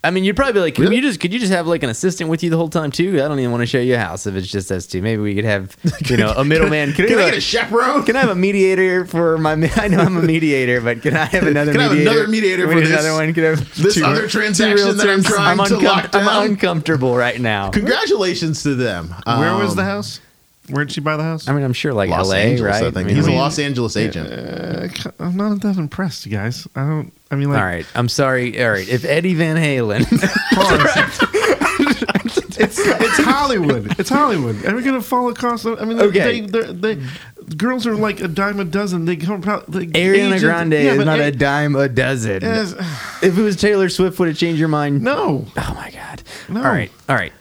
[0.08, 0.96] I mean, you'd probably be like, could Really?
[0.98, 3.16] you just could you just have like an assistant with you the whole time too?
[3.22, 5.02] I don't even want to show you a house if it's just us two.
[5.02, 6.94] Maybe we could have you know a middleman.
[6.94, 8.04] can, I have get a chaperone?
[8.06, 9.52] Can I have a mediator for my?
[9.76, 11.74] I know I'm a mediator, but can I have another?
[11.74, 12.12] Can I have mediator?
[12.18, 13.34] another mediator We for this- Another one.
[13.34, 15.26] Can I have this two- other two transaction that I'm realtors?
[15.26, 16.28] trying to uncom- lock down?
[16.28, 17.70] I'm uncomfortable right now.
[17.72, 19.14] Congratulations to them.
[19.26, 20.22] Where was Um, the house?
[20.70, 21.48] Where'd she buy the house?
[21.48, 22.38] I mean, I'm sure like Los L.A.
[22.40, 22.84] Angeles, right?
[22.84, 24.30] I think mean, he's a Los Angeles agent.
[24.32, 24.88] Uh,
[25.20, 26.68] I'm not that impressed, you guys.
[26.76, 27.14] I don't.
[27.32, 28.62] I mean, like, All right, I'm sorry.
[28.64, 30.02] All right, if Eddie Van Halen,
[32.60, 34.00] it's it's Hollywood.
[34.00, 34.66] It's Hollywood.
[34.66, 35.66] Are we gonna fall across?
[35.66, 36.42] I mean, Okay.
[36.42, 37.08] they, they, they,
[37.56, 39.06] girls are like a dime a dozen.
[39.06, 42.42] They come probably Ariana agents- Grande Yeah, is not A- a dime a dozen.
[42.42, 42.74] Yes.
[43.22, 45.02] If it was Taylor Swift, would it change your mind?
[45.02, 46.24] No, Oh my god.
[46.50, 46.64] No.
[46.64, 46.92] All right.
[47.08, 47.34] All right.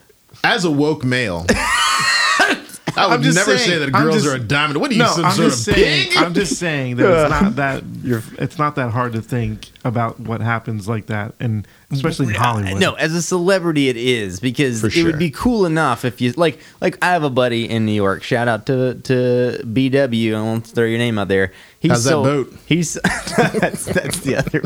[0.45, 1.45] As a woke male,
[2.97, 4.81] I would I'm just never saying, say that girls just- are a diamond.
[4.81, 5.09] What are you, no.
[5.13, 6.09] some I'm sort just of saying.
[6.09, 6.17] pig?
[6.19, 7.83] I'm just saying that it's not that.
[8.39, 12.81] It's not that hard to think about what happens like that, and especially in Hollywood.
[12.81, 16.33] No, as a celebrity, it is because For it would be cool enough if you
[16.33, 16.59] like.
[16.81, 18.23] Like I have a buddy in New York.
[18.23, 20.35] Shout out to to BW.
[20.35, 21.53] I won't throw your name out there.
[21.79, 22.53] He's How's that boat?
[22.67, 24.63] He's that's, that's the other.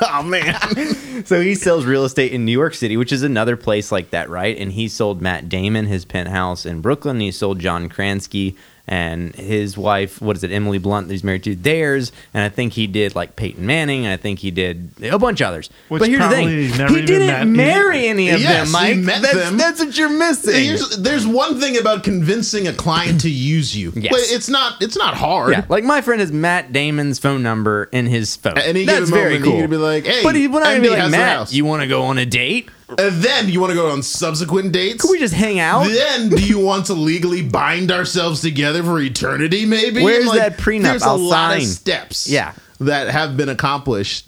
[0.02, 3.92] oh man, so he sells real estate in New York City, which is another place
[3.92, 4.56] like that, right?
[4.58, 7.20] And he sold Matt Damon his penthouse in Brooklyn.
[7.20, 8.56] He sold John Krasinski
[8.88, 12.10] and his wife, what is it, Emily Blunt, that he's married to, theirs.
[12.34, 14.04] And I think he did like Peyton Manning.
[14.04, 15.68] And I think he did a bunch of others.
[15.88, 18.94] Which but here's the thing: never he didn't met- marry any of Yes, them, he
[18.94, 19.04] Mike.
[19.04, 19.56] met that's, them.
[19.58, 20.54] that's what you're missing.
[20.64, 23.92] Here's, there's one thing about convincing a client to use you.
[23.94, 24.10] Yes.
[24.10, 24.80] But it's not.
[24.82, 25.52] It's not hard.
[25.52, 28.56] yeah, like my friend has Matt Damon's phone number in his phone.
[28.56, 29.60] At any That's given very moment, he cool.
[29.60, 31.88] could be like, "Hey, but he would not MD be like, Matt, you want to
[31.88, 32.70] go on a date?
[32.96, 35.02] And then you want to go on subsequent dates.
[35.02, 35.86] Could we just hang out?
[35.86, 39.66] Then do you want to legally bind ourselves together for eternity?
[39.66, 40.02] Maybe.
[40.02, 40.82] Where's Like, that prenup?
[40.84, 41.60] There's a I'll lot sign.
[41.62, 42.26] of steps.
[42.28, 42.54] Yeah.
[42.80, 44.24] That have been accomplished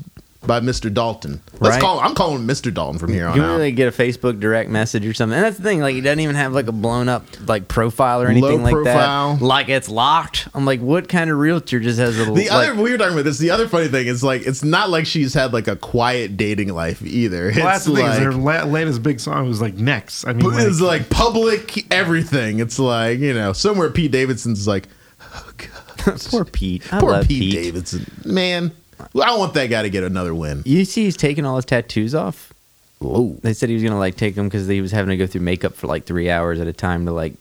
[0.47, 0.93] by Mr.
[0.93, 1.41] Dalton.
[1.61, 1.83] Let's Right.
[1.83, 2.01] call.
[2.01, 2.73] I'm calling him Mr.
[2.73, 3.57] Dalton from here on You out.
[3.57, 5.81] really get a Facebook direct message or something, and that's the thing.
[5.81, 8.73] Like, he doesn't even have like a blown up like profile or anything Low like
[8.73, 9.35] profile.
[9.37, 9.45] that.
[9.45, 10.49] Like it's locked.
[10.55, 12.35] I'm like, what kind of realtor just has a little?
[12.37, 13.37] The like, other we were talking about this.
[13.39, 16.73] The other funny thing is like it's not like she's had like a quiet dating
[16.73, 17.49] life either.
[17.51, 18.07] It's that's the thing.
[18.07, 20.27] is her la- latest big song was like next.
[20.27, 22.61] I mean, it's like, like public everything.
[22.61, 24.89] It's like you know somewhere Pete Davidson's like,
[25.35, 26.83] oh god, poor Pete.
[26.93, 27.53] I poor love Pete, Pete.
[27.53, 28.11] Davidson.
[28.25, 28.73] Man,
[29.21, 30.63] I want that guy to get another win.
[30.65, 32.53] You see, he's taking all his tattoos off.
[32.99, 33.37] Whoa.
[33.43, 35.41] They said he was gonna like take them because he was having to go through
[35.43, 37.33] makeup for like three hours at a time to like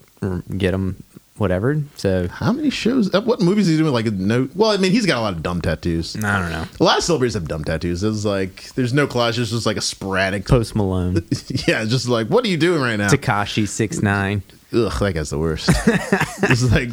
[0.58, 1.04] get them,
[1.38, 1.82] whatever.
[1.98, 3.14] So How many shows?
[3.14, 3.94] uh, What movies is he doing?
[3.94, 4.48] Like no.
[4.56, 6.16] Well, I mean, he's got a lot of dumb tattoos.
[6.16, 6.66] I don't know.
[6.80, 8.04] A lot of celebrities have dumb tattoos.
[8.04, 9.38] It's like there's no collage.
[9.38, 10.48] It's just like a sporadic.
[10.48, 11.16] Post Malone,
[11.68, 13.10] yeah, just like what are you doing right now?
[13.10, 14.44] Tekashi six nine.
[14.72, 15.68] Ugh, that guy's the worst.
[16.50, 16.90] is like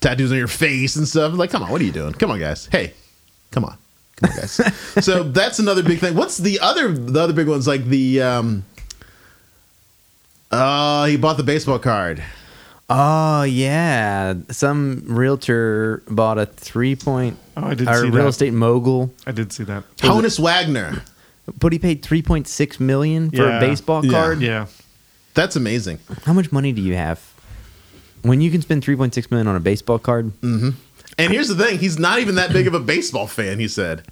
[0.00, 1.34] tattoos on your face and stuff.
[1.34, 2.12] Like, come on, what are you doing?
[2.14, 2.68] Come on, guys.
[2.72, 2.94] Hey,
[3.50, 3.76] come on,
[4.20, 4.52] come on, guys.
[5.00, 6.14] so that's another big thing.
[6.14, 6.92] What's the other?
[6.92, 8.22] The other big ones like the.
[8.22, 8.64] um
[10.50, 12.22] uh, he bought the baseball card.
[12.90, 17.36] Oh yeah, some realtor bought a three point.
[17.56, 18.28] Oh, I did or see real that.
[18.28, 19.84] estate mogul, I did see that.
[19.98, 21.02] Honus Wagner.
[21.60, 23.58] but he paid three point six million for Yeah.
[23.58, 24.12] a baseball Yeah.
[24.12, 24.40] card.
[24.40, 24.66] Yeah,
[25.34, 25.98] That's amazing.
[26.24, 27.20] How much money do you have?
[28.22, 30.32] When you can spend three point six million on a baseball card,
[31.18, 33.58] And here's the thing: he's not even that big of a baseball fan.
[33.58, 34.04] He said.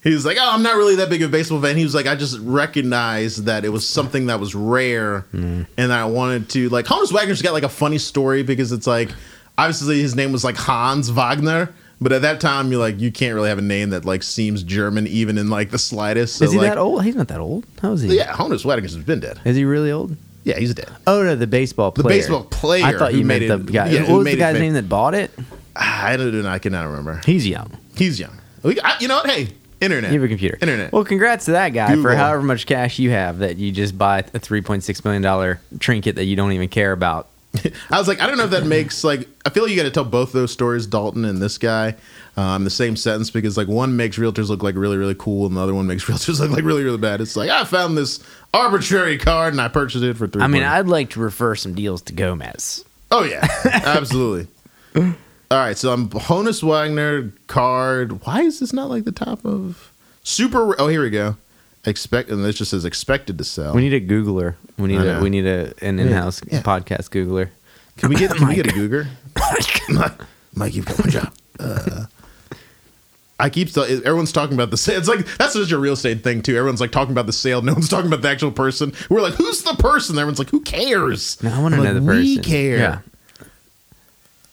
[0.00, 1.94] He was like, "Oh, I'm not really that big of a baseball fan." He was
[1.94, 5.66] like, "I just recognized that it was something that was rare, mm.
[5.76, 9.10] and I wanted to like." Hans Wagner's got like a funny story because it's like,
[9.58, 13.34] obviously his name was like Hans Wagner, but at that time you're like, you can't
[13.34, 16.36] really have a name that like seems German even in like the slightest.
[16.36, 17.04] So, is he like, that old?
[17.04, 17.66] He's not that old.
[17.82, 18.16] How is he?
[18.16, 19.40] Yeah, Honus Wagner's been dead.
[19.44, 20.16] Is he really old?
[20.44, 20.88] Yeah, he's dead.
[21.06, 22.04] Oh no, the baseball player.
[22.04, 23.90] The baseball player I thought you meant made the it- guy.
[23.90, 25.30] yeah, what was the guy's name that bought it?
[25.78, 26.42] I don't.
[26.42, 26.48] Know.
[26.48, 27.20] I cannot remember.
[27.24, 27.76] He's young.
[27.96, 28.38] He's young.
[28.62, 29.30] We, I, you know what?
[29.30, 29.48] Hey,
[29.80, 30.12] internet.
[30.12, 30.58] You have a computer.
[30.60, 30.92] Internet.
[30.92, 34.18] Well, congrats to that guy for however much cash you have that you just buy
[34.34, 37.28] a three point six million dollar trinket that you don't even care about.
[37.90, 39.28] I was like, I don't know if that makes like.
[39.46, 41.94] I feel like you got to tell both those stories, Dalton and this guy,
[42.36, 45.56] um, the same sentence because like one makes realtors look like really really cool, and
[45.56, 47.20] the other one makes realtors look like really really bad.
[47.20, 50.42] It's like I found this arbitrary card and I purchased it for three.
[50.42, 52.84] I mean, I'd like to refer some deals to Gomez.
[53.10, 54.48] oh yeah, absolutely.
[55.50, 58.24] All right, so I'm Honus Wagner card.
[58.26, 59.90] Why is this not like the top of
[60.22, 60.78] super?
[60.78, 61.36] Oh, here we go.
[61.86, 63.72] Expect and this just says expected to sell.
[63.74, 64.56] We need a Googler.
[64.76, 66.60] We need a we need a an in house Yeah.
[66.62, 67.48] podcast Googler.
[67.96, 69.06] Can we get can we get a Googler?
[70.54, 71.32] Mike, you've got one job.
[71.58, 72.04] Uh,
[73.40, 74.98] I keep st- everyone's talking about the sale.
[74.98, 76.56] It's like that's such a real estate thing too.
[76.58, 77.62] Everyone's like talking about the sale.
[77.62, 78.92] No one's talking about the actual person.
[79.08, 80.16] We're like, who's the person?
[80.16, 81.42] Everyone's like, who cares?
[81.42, 82.22] No, I want to I'm know like, the person.
[82.22, 82.76] We care.
[82.76, 82.98] Yeah.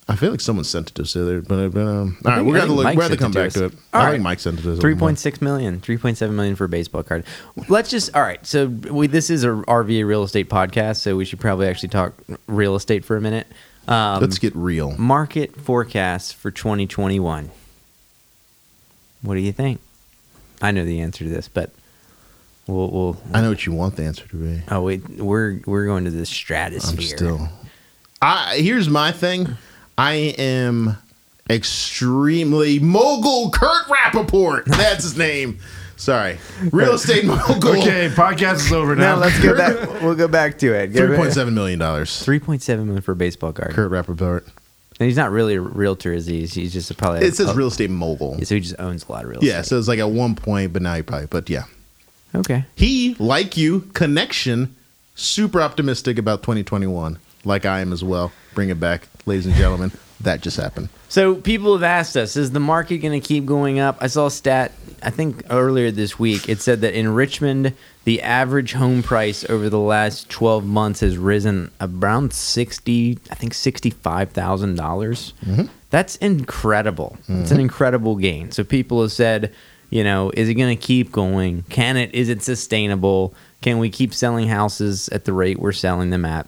[0.08, 2.42] I feel like someone sent it to us the other, but, but um, all right,
[2.46, 2.84] we're gonna look.
[2.84, 3.74] Mike We're gonna come to back to it.
[3.92, 4.12] All I right.
[4.12, 4.80] think Mike sent it to us.
[4.80, 7.24] Three point six million, 3.7 million for a baseball card.
[7.70, 8.46] Let's just all right.
[8.46, 12.14] So we this is a RVA real estate podcast, so we should probably actually talk
[12.46, 13.48] real estate for a minute.
[13.88, 14.96] Um, Let's get real.
[14.98, 17.50] market forecast for 2021.
[19.22, 19.82] What do you think?
[20.62, 21.72] I know the answer to this, but
[22.68, 22.90] we'll.
[22.90, 24.62] we'll I know what you want the answer to be.
[24.70, 27.50] oh wait, we're we're going to the I'm still.
[28.22, 29.58] I here's my thing.
[29.98, 30.98] I am
[31.50, 34.66] extremely mogul Kurt Rappaport.
[34.66, 35.60] That's his name.
[35.98, 36.38] Sorry,
[36.72, 37.70] real estate mogul.
[37.70, 39.16] Okay, podcast is over now.
[39.16, 40.02] Now let's get back.
[40.02, 40.92] We'll go back to it.
[40.92, 42.22] Three point seven million dollars.
[42.24, 43.72] Three point seven million for a baseball card.
[43.74, 44.44] Kurt Rappaport.
[45.00, 46.40] And he's not really a realtor, is he?
[46.40, 47.26] He's- He's just a probably.
[47.26, 48.38] It says a- real estate mogul.
[48.44, 49.48] So he just owns a lot of real estate.
[49.48, 49.70] Yeah, estate.
[49.70, 51.28] so it's like at one point, but now he probably.
[51.28, 51.64] But yeah,
[52.34, 52.66] Okay.
[52.76, 54.76] he like you connection,
[55.16, 58.32] super optimistic about 2021, like I am as well.
[58.54, 59.92] Bring it back, ladies and gentlemen.
[60.22, 60.90] That just happened.
[61.10, 63.98] So people have asked us: Is the market going to keep going up?
[64.02, 64.72] I saw a stat.
[65.04, 67.74] I think earlier this week it said that in Richmond,
[68.06, 73.20] the average home price over the last twelve months has risen around sixty.
[73.30, 75.34] I think sixty-five thousand dollars.
[75.46, 75.66] Mm-hmm.
[75.90, 77.18] That's incredible.
[77.20, 77.60] It's an mm-hmm.
[77.60, 78.52] incredible gain.
[78.52, 79.54] So people have said,
[79.90, 81.64] you know, is it going to keep going?
[81.70, 82.14] Can it?
[82.14, 83.34] Is it sustainable?
[83.62, 86.48] Can we keep selling houses at the rate we're selling them at?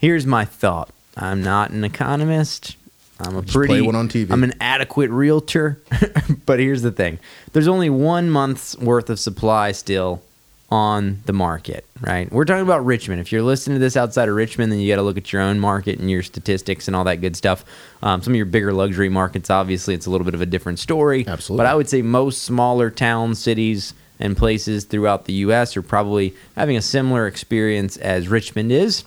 [0.00, 0.90] Here's my thought.
[1.16, 2.76] I'm not an economist.
[3.18, 3.74] I'm a Just pretty.
[3.74, 4.30] play one on TV.
[4.30, 5.78] I'm an adequate realtor.
[6.46, 7.18] but here's the thing:
[7.52, 10.22] there's only one month's worth of supply still
[10.70, 11.84] on the market.
[12.00, 12.32] Right?
[12.32, 13.20] We're talking about Richmond.
[13.20, 15.42] If you're listening to this outside of Richmond, then you got to look at your
[15.42, 17.62] own market and your statistics and all that good stuff.
[18.02, 20.78] Um, some of your bigger luxury markets, obviously, it's a little bit of a different
[20.78, 21.26] story.
[21.26, 21.62] Absolutely.
[21.62, 25.76] But I would say most smaller towns, cities, and places throughout the U.S.
[25.76, 29.04] are probably having a similar experience as Richmond is.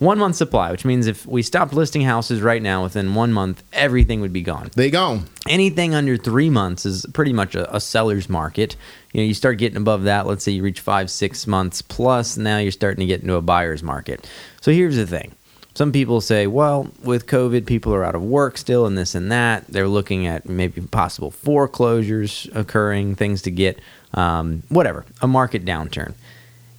[0.00, 3.62] One month supply, which means if we stopped listing houses right now, within one month,
[3.70, 4.70] everything would be gone.
[4.74, 5.26] They gone.
[5.46, 8.76] anything under three months is pretty much a, a seller's market.
[9.12, 10.26] You know, you start getting above that.
[10.26, 12.38] Let's say you reach five, six months plus.
[12.38, 14.26] Now you're starting to get into a buyer's market.
[14.62, 15.32] So here's the thing.
[15.74, 19.30] Some people say, well, with COVID, people are out of work still, and this and
[19.30, 19.66] that.
[19.66, 23.78] They're looking at maybe possible foreclosures occurring, things to get,
[24.14, 26.14] um, whatever, a market downturn.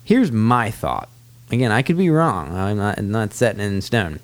[0.03, 1.07] Here's my thought.
[1.51, 2.55] Again, I could be wrong.
[2.55, 4.19] I'm not, I'm not setting in stone.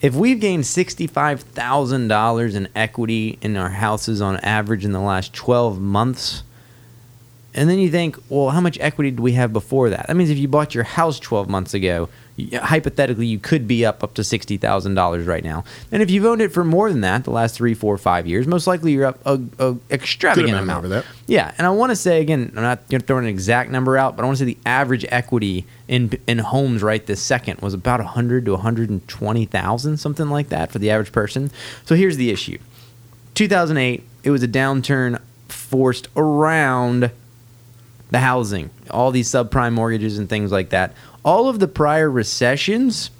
[0.00, 5.80] If we've gained $65,000 in equity in our houses on average in the last 12
[5.80, 6.42] months,
[7.54, 10.08] and then you think, well, how much equity do we have before that?
[10.08, 12.10] That means if you bought your house 12 months ago,
[12.52, 15.64] hypothetically, you could be up up to $60,000 right now.
[15.90, 18.46] And if you've owned it for more than that, the last three, four, five years,
[18.46, 20.78] most likely you're up a, a extravagant amount amount.
[20.84, 21.06] over that.
[21.26, 23.96] Yeah, and I want to say again, I'm not going to throw an exact number
[23.96, 27.60] out, but I want to say the average equity in in homes right this second
[27.60, 31.50] was about 100 to 120,000, something like that for the average person.
[31.84, 32.58] So here's the issue:
[33.34, 37.10] 2008, it was a downturn forced around
[38.10, 40.94] the housing, all these subprime mortgages and things like that.
[41.24, 43.10] All of the prior recessions,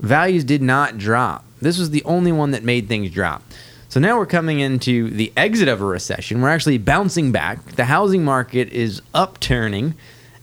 [0.00, 1.44] values did not drop.
[1.60, 3.42] This was the only one that made things drop.
[3.88, 6.42] So now we're coming into the exit of a recession.
[6.42, 7.64] We're actually bouncing back.
[7.76, 9.94] The housing market is upturning.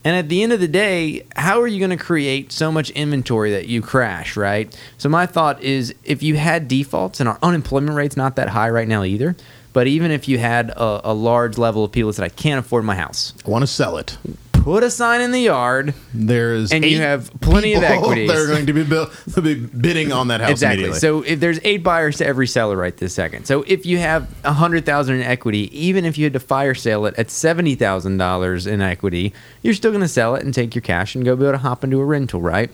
[0.03, 2.89] And at the end of the day, how are you going to create so much
[2.91, 4.75] inventory that you crash, right?
[4.97, 8.69] So my thought is if you had defaults and our unemployment rate's not that high
[8.69, 9.35] right now either,
[9.71, 12.59] but even if you had a, a large level of people that said, I can't
[12.59, 14.17] afford my house, I want to sell it.
[14.64, 15.93] Put a sign in the yard.
[16.14, 18.30] There's And you have plenty of equity.
[18.30, 20.86] are going to be, built, to be bidding on that house Exactly.
[20.86, 20.99] immediately.
[20.99, 23.45] So if there's eight buyers to every seller right this second.
[23.45, 26.74] So if you have a hundred thousand in equity, even if you had to fire
[26.74, 30.53] sale it at seventy thousand dollars in equity, you're still going to sell it and
[30.53, 32.70] take your cash and go be able to hop into a rental, right?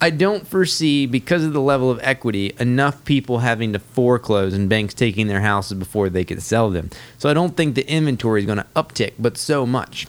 [0.00, 4.68] I don't foresee because of the level of equity enough people having to foreclose and
[4.68, 6.90] banks taking their houses before they could sell them.
[7.18, 10.06] So I don't think the inventory is going to uptick, but so much.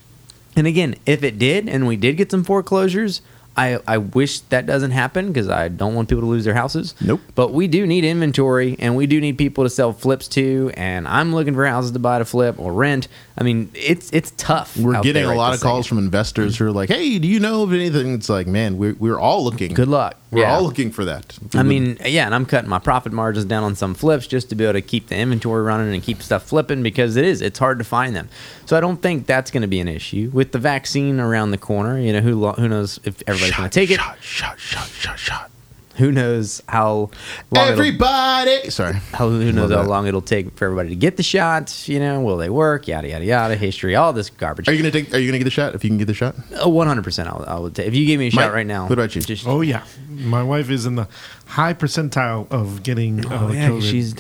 [0.56, 3.22] And again, if it did, and we did get some foreclosures,
[3.58, 6.94] I, I wish that doesn't happen because I don't want people to lose their houses.
[7.00, 7.22] Nope.
[7.36, 10.72] But we do need inventory, and we do need people to sell flips to.
[10.76, 13.08] And I'm looking for houses to buy to flip or rent.
[13.38, 14.78] I mean, it's it's tough.
[14.78, 15.98] We're getting a lot of calls second.
[15.98, 18.96] from investors who are like, "Hey, do you know of anything?" It's like, man, we're
[18.98, 19.74] we're all looking.
[19.74, 20.16] Good luck.
[20.32, 20.56] We're Yeah.
[20.56, 21.38] all looking for that.
[21.54, 24.56] I mean, yeah, and I'm cutting my profit margins down on some flips just to
[24.56, 27.60] be able to keep the inventory running and keep stuff flipping because it is it's
[27.60, 28.30] hard to find them.
[28.66, 31.58] So I don't think that's going to be an issue with the vaccine around the
[31.58, 32.00] corner.
[32.00, 34.00] You know, who who knows if everybody's going to take it?
[34.00, 35.52] Shot, shot, shot, shot, shot.
[35.98, 37.10] Who knows how
[37.52, 38.96] long it'll- Everybody, sorry.
[39.14, 41.88] how who knows how long it'll take for everybody to get the shots?
[41.88, 42.88] You know, will they work?
[42.88, 43.56] Yada yada yada.
[43.56, 44.68] History, all this garbage.
[44.68, 45.14] Are you gonna take?
[45.14, 45.74] Are you gonna get the shot?
[45.76, 46.36] If you can get the shot,
[46.66, 47.30] One hundred percent.
[47.30, 47.88] I would take.
[47.88, 49.22] If you gave me a shot Mike, right now, what about you?
[49.22, 51.08] Just, Oh yeah, my wife is in the
[51.48, 53.90] high percentile of getting uh, oh yeah, COVID.
[53.90, 54.14] she's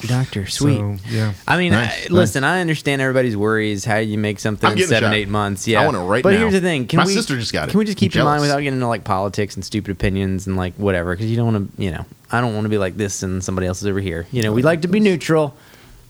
[0.00, 0.46] doc- doctor.
[0.46, 0.76] Sweet.
[0.78, 1.32] So, yeah.
[1.46, 3.84] I mean, Nice, I, listen, I understand everybody's worries.
[3.84, 5.66] How you make something in seven, eight months?
[5.68, 6.38] Yeah, I want it right But now.
[6.40, 7.72] here's the thing: can My we, sister just got it.
[7.72, 10.56] Can we just keep in mind without getting into like politics and stupid opinions and
[10.56, 11.12] like whatever?
[11.14, 13.42] Because you don't want to, you know, I don't want to be like this and
[13.42, 14.26] somebody else is over here.
[14.32, 15.54] You know, we like to be neutral.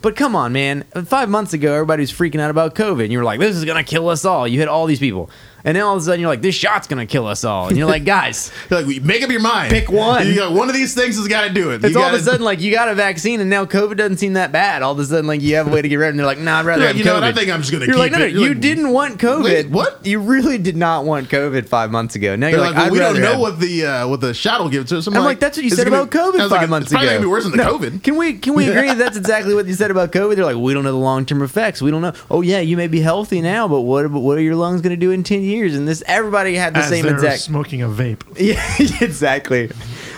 [0.03, 0.85] But come on, man.
[1.05, 3.03] Five months ago, everybody was freaking out about COVID.
[3.03, 4.49] And you were like, this is going to kill us all.
[4.49, 5.29] You hit all these people.
[5.65, 7.69] And then all of a sudden, you're like, this shot's going to kill us all.
[7.69, 9.71] And you're like, guys, You're like, make up your mind.
[9.71, 10.27] Pick one.
[10.27, 11.85] You got one of these things has got to do it.
[11.85, 14.17] it's You all of a sudden like you got a vaccine and now COVID doesn't
[14.19, 14.83] seem that bad.
[14.83, 16.11] All of a sudden, like you have a way to get rid of it.
[16.11, 17.25] And they're like, nah, I'd rather You're have like, you know what?
[17.25, 18.35] I think I'm just gonna You're like, no, it.
[18.35, 19.45] no, You're like, didn't want COVID.
[19.45, 20.05] Wait, what?
[20.07, 22.37] You really did not want COVID five months ago.
[22.37, 24.61] Now you're like, like, well, we don't know have- what the uh, what the shot
[24.61, 25.07] will give to us.
[25.07, 27.09] I'm like, that's what you said it gonna- about COVID five like, months it's probably
[27.09, 27.17] ago.
[27.19, 27.79] gonna be worse than the No.
[27.79, 28.03] COVID.
[28.03, 30.37] Can we can we agree that that's exactly what you said about COVID?
[30.37, 31.83] They're like, we don't know the long term effects.
[31.83, 32.13] We don't know.
[32.31, 34.97] Oh yeah, you may be healthy now, but what what are your lungs going to
[35.01, 35.50] do in ten years?
[35.51, 37.41] Years, and this everybody had the As same they're exact.
[37.43, 38.23] smoking a vape.
[38.41, 38.65] Yeah,
[39.05, 39.71] exactly.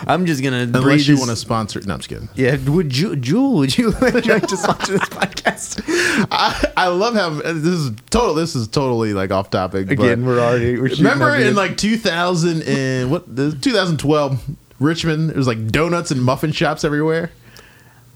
[0.06, 1.80] I'm just gonna breathe Unless you this- want to sponsor.
[1.84, 2.28] No, I'm just kidding.
[2.34, 3.54] Yeah, would you, Juul?
[3.58, 5.82] Would you like to sponsor this podcast?
[6.30, 8.34] I, I love how uh, this is total.
[8.34, 9.90] This is totally like off topic.
[9.90, 10.78] Again, but we're already.
[10.80, 11.52] We're shooting remember over in here.
[11.52, 14.40] like 2000 and what the 2012
[14.80, 15.30] Richmond?
[15.30, 17.30] There was like donuts and muffin shops everywhere.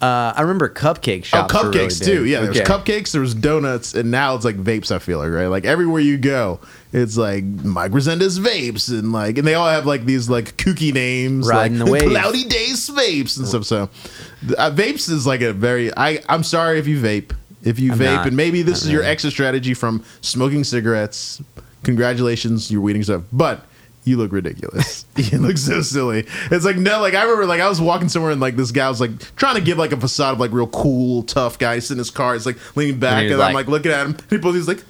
[0.00, 1.54] Uh, I remember cupcake Oh, shops.
[1.54, 2.06] really cupcakes big.
[2.08, 2.24] too.
[2.26, 3.12] Yeah, there was cupcakes.
[3.12, 4.90] There was donuts, and now it's like vapes.
[4.94, 6.60] I feel like right, like everywhere you go,
[6.92, 10.92] it's like Mike Resendiz vapes, and like, and they all have like these like kooky
[10.92, 12.10] names, Riding like the.
[12.10, 13.64] Cloudy Days vapes and stuff.
[13.64, 13.84] So,
[14.58, 15.90] uh, vapes is like a very.
[15.96, 18.26] I I'm sorry if you vape, if you I'm vape, not.
[18.26, 19.12] and maybe this is your really.
[19.12, 21.40] exit strategy from smoking cigarettes.
[21.84, 23.64] Congratulations, you're weeding stuff, but.
[24.06, 25.04] You look ridiculous.
[25.16, 26.26] you look so silly.
[26.50, 28.88] It's like no, like I remember, like I was walking somewhere and like this guy
[28.88, 31.96] was like trying to give like a facade of like real cool, tough guy sitting
[31.96, 32.34] in his car.
[32.36, 34.14] It's like leaning back, he and, was I'm like- like looking at him.
[34.14, 34.82] People, he's like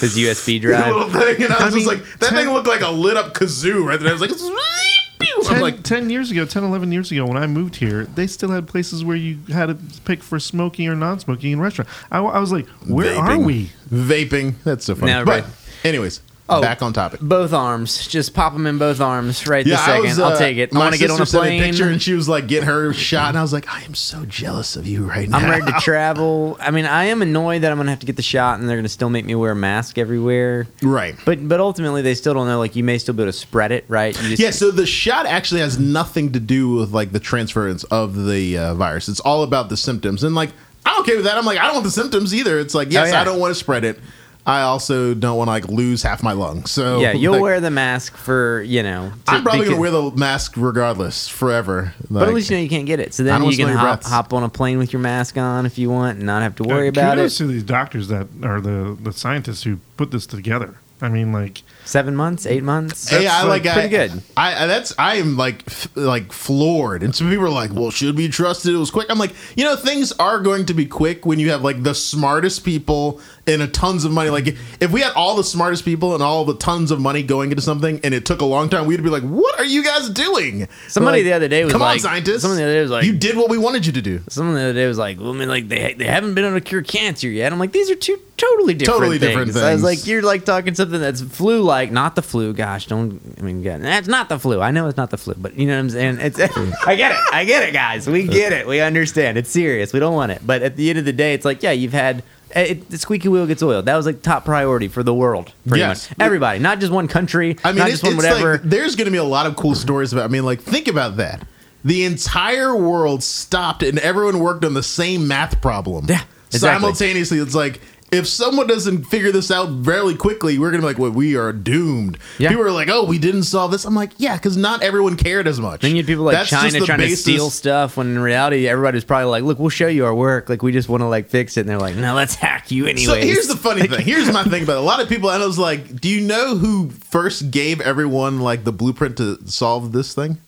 [0.00, 1.36] His USB this little drive.
[1.36, 3.32] thing, and I was I just mean, like, that thing looked like a lit up
[3.32, 4.10] kazoo right there.
[4.10, 4.30] I was like,
[5.44, 8.50] 10, like, 10 years ago, 10, 11 years ago, when I moved here, they still
[8.50, 11.88] had places where you had to pick for smoking or non smoking in restaurant.
[12.10, 13.70] I, I was like, where are we?
[13.90, 14.54] Vaping.
[14.64, 15.12] That's so funny.
[15.12, 15.52] Now, but, right.
[15.84, 16.60] anyways, Oh.
[16.60, 17.20] back on topic.
[17.20, 18.06] Both arms.
[18.06, 20.02] Just pop them in both arms right this second.
[20.02, 20.74] was, I'll uh, take it.
[20.74, 21.70] I want to get on a sister sent me plane.
[21.72, 24.26] picture and she was like "Get her shot, and I was like, I am so
[24.26, 25.38] jealous of you right now.
[25.38, 26.58] I'm ready to travel.
[26.60, 28.76] I mean, I am annoyed that I'm gonna have to get the shot, and they're
[28.76, 30.66] gonna still make me wear a mask everywhere.
[30.82, 31.14] Right.
[31.24, 32.58] But but ultimately, they still don't know.
[32.58, 34.14] Like, you may still be able to spread it, right?
[34.14, 38.26] Just, Yeah, so the shot actually has nothing to do with like the transference of
[38.26, 39.08] the uh, virus.
[39.08, 40.50] It's all about the symptoms, and like
[40.84, 41.38] I'm okay with that.
[41.38, 42.58] I'm like I don't want the symptoms either.
[42.58, 43.20] It's like yes, Oh, yeah.
[43.22, 43.98] I don't want to spread it.
[44.46, 46.70] I also don't want to like lose half my lungs.
[46.70, 47.12] So yeah.
[47.12, 49.12] You'll like, wear the mask for you know.
[49.26, 51.94] to- I'm probably gonna wear the mask regardless forever.
[52.10, 53.14] But at least you know you can't get it.
[53.14, 55.88] So then you can hop, hop on a plane with your mask on if you
[55.88, 57.38] want, and not have to worry Uh, about kudos it.
[57.38, 60.74] to these doctors that are the, the scientists who put this together.
[61.00, 63.08] I mean, like, Seven months, eight months.
[63.08, 64.22] Hey, I like pretty I, good.
[64.36, 67.90] I, I that's I am like f- like floored, and some people are like, "Well,
[67.90, 68.74] should we trust it?
[68.74, 71.50] It was quick." I'm like, you know, things are going to be quick when you
[71.50, 74.30] have like the smartest people and a tons of money.
[74.30, 77.50] Like, if we had all the smartest people and all the tons of money going
[77.50, 80.08] into something, and it took a long time, we'd be like, "What are you guys
[80.08, 82.82] doing?" Somebody Like, the other day was "Come on, like- scientists!" someone the other day
[82.82, 84.96] was like- "You did what we wanted you to do." Someone the other day was
[84.98, 87.52] like, well, I mean, like they they haven't been able to cure cancer yet.
[87.52, 89.64] I'm like, these are two totally different, Totally different things.
[89.64, 92.52] I was like, you're like talking something that's flu-like, not the flu.
[92.52, 93.20] Gosh, don't.
[93.38, 94.60] I mean, God, that's not the flu.
[94.60, 96.18] I know it's not the flu, but you know what I'm saying.
[96.20, 96.38] It's.
[96.86, 97.18] I get it.
[97.32, 98.06] I get it, guys.
[98.08, 98.66] We get it.
[98.66, 99.38] We understand.
[99.38, 99.92] It's serious.
[99.92, 100.40] We don't want it.
[100.46, 102.22] But at the end of the day, it's like, yeah, you've had.
[102.52, 103.86] Eh, it, the squeaky wheel gets oiled.
[103.86, 105.52] That was like top priority for the world.
[105.66, 106.08] Pretty Yes.
[106.10, 108.52] much everybody, not just one country, I mean, not it's, just one it's whatever.
[108.52, 110.24] like there's going to be a lot of cool stories about.
[110.26, 111.44] I mean, like think about that.
[111.84, 116.06] The entire world stopped and everyone worked on the same math problem.
[116.08, 116.58] Yeah, exactly.
[116.58, 117.38] simultaneously.
[117.38, 117.80] It's like
[118.14, 121.52] if someone doesn't figure this out fairly quickly, we're gonna be like, "Well, we are
[121.52, 122.48] doomed." Yeah.
[122.50, 125.46] People are like, "Oh, we didn't solve this." I'm like, "Yeah, because not everyone cared
[125.46, 128.06] as much." Then you had people like That's China trying basis- to steal stuff when
[128.08, 130.48] in reality everybody's probably like, look, we'll show you our work.
[130.48, 131.60] Like we just want to like fix it.
[131.60, 134.00] And they're like, no, let's hack you anyway." So here's the funny thing.
[134.04, 134.78] Here's my thing about it.
[134.78, 138.40] A lot of people, and I was like, do you know who first gave everyone
[138.40, 140.38] like the blueprint to solve this thing?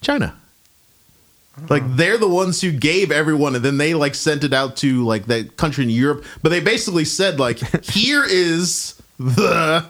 [0.00, 0.34] China.
[1.68, 5.04] Like they're the ones who gave everyone, and then they like sent it out to
[5.04, 6.24] like that country in Europe.
[6.42, 9.88] But they basically said like, here is the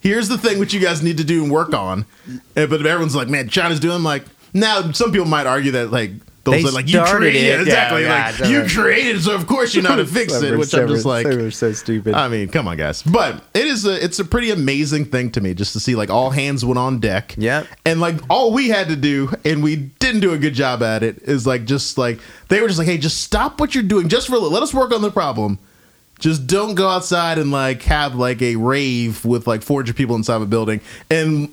[0.00, 2.06] here's the thing which you guys need to do and work on.
[2.56, 4.90] And, but everyone's like, man, China's doing I'm like now.
[4.92, 6.10] Some people might argue that like.
[6.44, 7.60] They'll They say, like you created it.
[7.62, 10.56] exactly Yeah, like you created it, so of course you know how to fix it
[10.58, 12.14] which I'm just like so stupid.
[12.14, 13.02] I mean, come on, guys.
[13.02, 16.10] But it is a it's a pretty amazing thing to me just to see like
[16.10, 17.34] all hands went on deck.
[17.38, 20.82] Yeah, And like all we had to do, and we didn't do a good job
[20.82, 22.18] at it, is like just like
[22.48, 24.36] they were just like, hey, just stop what you're doing, just for.
[24.38, 25.58] Let us work on the problem.
[26.20, 30.36] Just don't go outside and like have like a rave with like 400 people inside
[30.36, 30.80] of a building.
[31.10, 31.48] And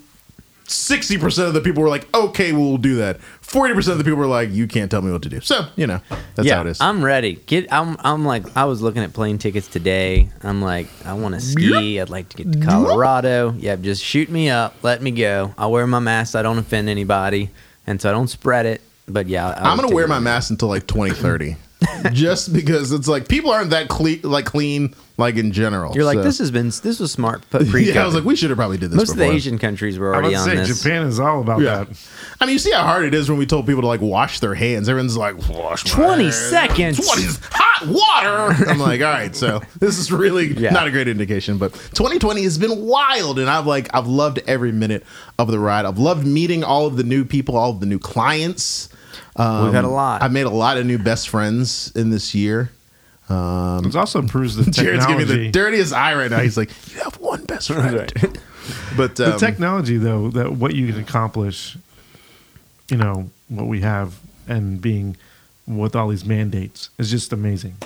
[0.71, 3.19] 60% of the people were like, okay, we'll do that.
[3.41, 5.41] 40% of the people were like, you can't tell me what to do.
[5.41, 5.99] So, you know,
[6.35, 6.79] that's yeah, how it is.
[6.79, 7.35] I'm ready.
[7.45, 7.71] Get.
[7.71, 7.97] I'm.
[7.99, 8.55] I'm like.
[8.55, 10.29] I was looking at plane tickets today.
[10.41, 10.87] I'm like.
[11.05, 11.99] I want to ski.
[11.99, 13.53] I'd like to get to Colorado.
[13.57, 14.75] Yeah, just shoot me up.
[14.83, 15.53] Let me go.
[15.57, 16.31] I'll wear my mask.
[16.31, 17.49] So I don't offend anybody,
[17.85, 18.81] and so I don't spread it.
[19.07, 21.57] But yeah, I I'm gonna wear my mask until like 2030,
[22.13, 25.93] just because it's like people aren't that clean, like clean, like in general.
[25.95, 26.67] You're like So- this has been.
[26.67, 27.43] This was smart.
[27.49, 28.97] But Yeah, I was like, we should have probably did this.
[28.97, 29.25] most of the.
[29.31, 30.81] Asian countries were I already would on say this.
[30.83, 31.83] Japan is all about Yeah.
[31.85, 31.87] that.
[32.39, 34.39] I mean, you see how hard it is when we told people to like wash
[34.39, 34.89] their hands.
[34.89, 36.35] Everyone's like, wash my 20 hands.
[36.37, 37.07] seconds.
[37.07, 38.69] 20 hot water.
[38.69, 40.71] I'm like, all right, so this is really Yeah.
[40.71, 41.57] not a great indication.
[41.57, 45.03] But 2020 has been wild, and I've like I've loved every minute
[45.39, 45.85] of the ride.
[45.85, 48.89] I've loved meeting all of the new people, all of the new clients.
[49.35, 50.21] Um, We've had a lot.
[50.21, 52.71] I've made a lot of new best friends in this year.
[53.29, 54.83] It also proves the technology.
[54.83, 56.39] Jared's giving me the dirtiest eye right now.
[56.39, 58.37] He's like, "You have one best friend." Right.
[58.97, 61.77] but the um, technology, though, that what you can accomplish,
[62.89, 65.17] you know, what we have, and being
[65.67, 67.77] with all these mandates is just amazing.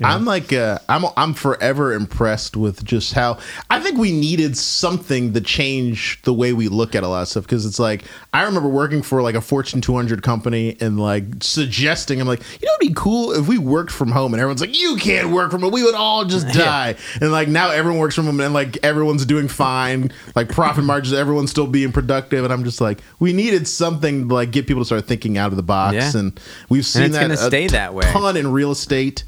[0.00, 0.08] Know?
[0.08, 3.38] I'm like, uh, I'm I'm forever impressed with just how
[3.70, 7.28] I think we needed something to change the way we look at a lot of
[7.28, 11.24] stuff because it's like I remember working for like a Fortune 200 company and like
[11.42, 14.60] suggesting I'm like, you know, it'd be cool if we worked from home and everyone's
[14.60, 16.96] like, you can't work from home, we would all just die.
[17.20, 21.14] And like now everyone works from home and like everyone's doing fine, like profit margins,
[21.14, 24.82] everyone's still being productive, and I'm just like, we needed something to like get people
[24.82, 26.16] to start thinking out of the box, Yeah.
[26.18, 28.04] and we've seen it's that gonna a stay that way.
[28.12, 29.24] ton in real estate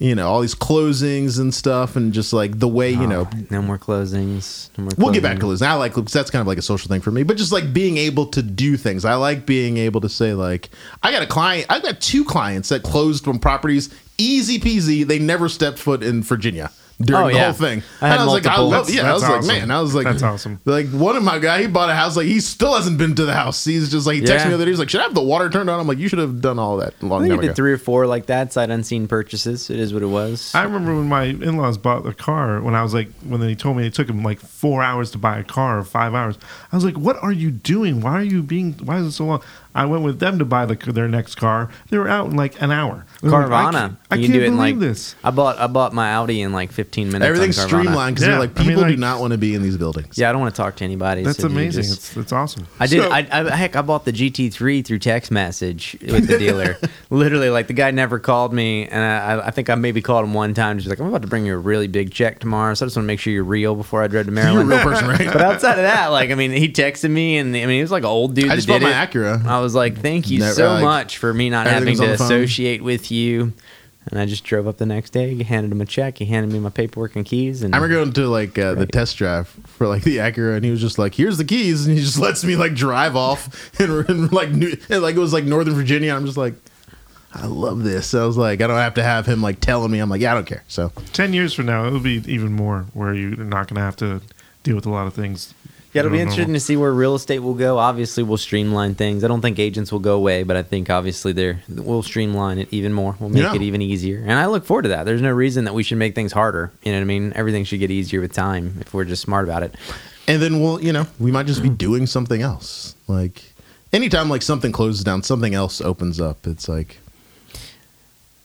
[0.00, 3.30] you know all these closings and stuff and just like the way you oh, know
[3.50, 4.70] no more closings.
[4.76, 5.62] No more we'll get back to closings.
[5.62, 7.72] i like because that's kind of like a social thing for me but just like
[7.72, 10.70] being able to do things i like being able to say like
[11.02, 15.18] i got a client i've got two clients that closed on properties easy peasy they
[15.18, 16.70] never stepped foot in virginia
[17.00, 17.44] during Oh, the yeah.
[17.44, 17.82] whole thing.
[18.00, 19.70] I had and I was like, I love, That's- yeah, I was that's like, man,
[19.70, 20.60] I was like, That's awesome.
[20.64, 22.16] Like one of my guy, he bought a house.
[22.16, 23.64] Like he still hasn't been to the house.
[23.64, 24.44] He's just like he texted Yeah.
[24.44, 24.70] me the other day.
[24.72, 25.80] He's like, should I have the water turned on?
[25.80, 27.48] I'm like, you should have done all that a I long think time I did
[27.50, 27.54] ago.
[27.54, 29.70] three or four like that, sight unseen purchases.
[29.70, 30.54] It is what it was.
[30.54, 33.54] I remember when my in laws bought a car when I was like, when they
[33.54, 36.36] told me it took them like four hours to buy a car or five hours.
[36.72, 38.00] I was like, what are you doing?
[38.00, 39.42] Why are you being, why is it so long?
[39.72, 41.70] I went with them to buy the, their next car.
[41.90, 43.06] They were out in like an hour.
[43.22, 43.74] I was like, I can't,
[44.10, 45.14] I can't can do it in believe like this.
[45.22, 47.24] I bought I bought my Audi in like 15 minutes.
[47.24, 47.66] Everything's Carvana.
[47.66, 49.62] streamlined because Yeah, they're like I mean, people do like- not want to be in
[49.62, 50.18] these buildings.
[50.18, 51.22] Yeah, I don't want to talk to anybody.
[51.22, 51.82] That's so you amazing.
[51.84, 52.66] just- it's, it's awesome.
[52.78, 53.02] I did.
[53.02, 56.76] So- I, I heck, I bought the GT3 through text message with the dealer.
[57.10, 60.34] Literally, like the guy never called me, and I, I think I maybe called him
[60.34, 60.78] one time.
[60.78, 62.96] Just like I'm about to bring you a really big check tomorrow, so I just
[62.96, 64.68] want to make sure you're real before I drive to You're a Maryland.
[64.70, 65.26] real person, right?
[65.32, 67.90] But outside of that, like I mean, he texted me, and I mean, he was
[67.90, 68.50] like an old dude.
[68.50, 69.10] I just that bought did my it.
[69.10, 69.44] Acura.
[69.46, 72.06] I was like, thank you Never- so like, much for me not having everything's on
[72.06, 72.26] to the phone.
[72.26, 73.52] associate with you.
[74.06, 76.52] And I just drove up the next day, he handed him a check, he handed
[76.52, 79.48] me my paperwork and keys, and I remember going to like uh, the test drive
[79.66, 82.18] for like the Acura, and he was just like, "Here's the keys," and he just
[82.26, 85.74] lets me like drive off and, and like new, and, like it was like Northern
[85.74, 86.14] Virginia.
[86.14, 86.54] I'm just like,
[87.34, 88.14] I love this.
[88.14, 89.98] I was like, I don't have to have him like telling me.
[90.00, 90.64] I'm like, yeah, I don't care.
[90.66, 93.96] So Ten years from now, it'll be even more where you're not going to have
[93.96, 94.22] to
[94.62, 95.54] deal with a lot of things.
[95.92, 96.28] Yeah, it'll be mm-hmm.
[96.28, 97.78] are interesting to see where real estate will go.
[97.78, 99.24] Obviously, we'll streamline things.
[99.24, 102.68] I don't think agents will go away, but I think obviously they're we'll streamline it
[102.70, 103.16] even more.
[103.18, 103.54] We'll make Yeah.
[103.54, 105.04] it even easier, and I look forward to that.
[105.04, 106.70] There's no reason that we should make things harder.
[106.84, 107.32] You know what I mean?
[107.34, 109.74] Everything should get easier with time if we're just smart about it.
[110.28, 111.76] and then we'll you know we might just be mm-hmm.
[111.76, 112.94] doing something else.
[113.08, 113.42] Like
[113.92, 116.46] anytime like something closes down, something else opens up.
[116.46, 116.98] It's like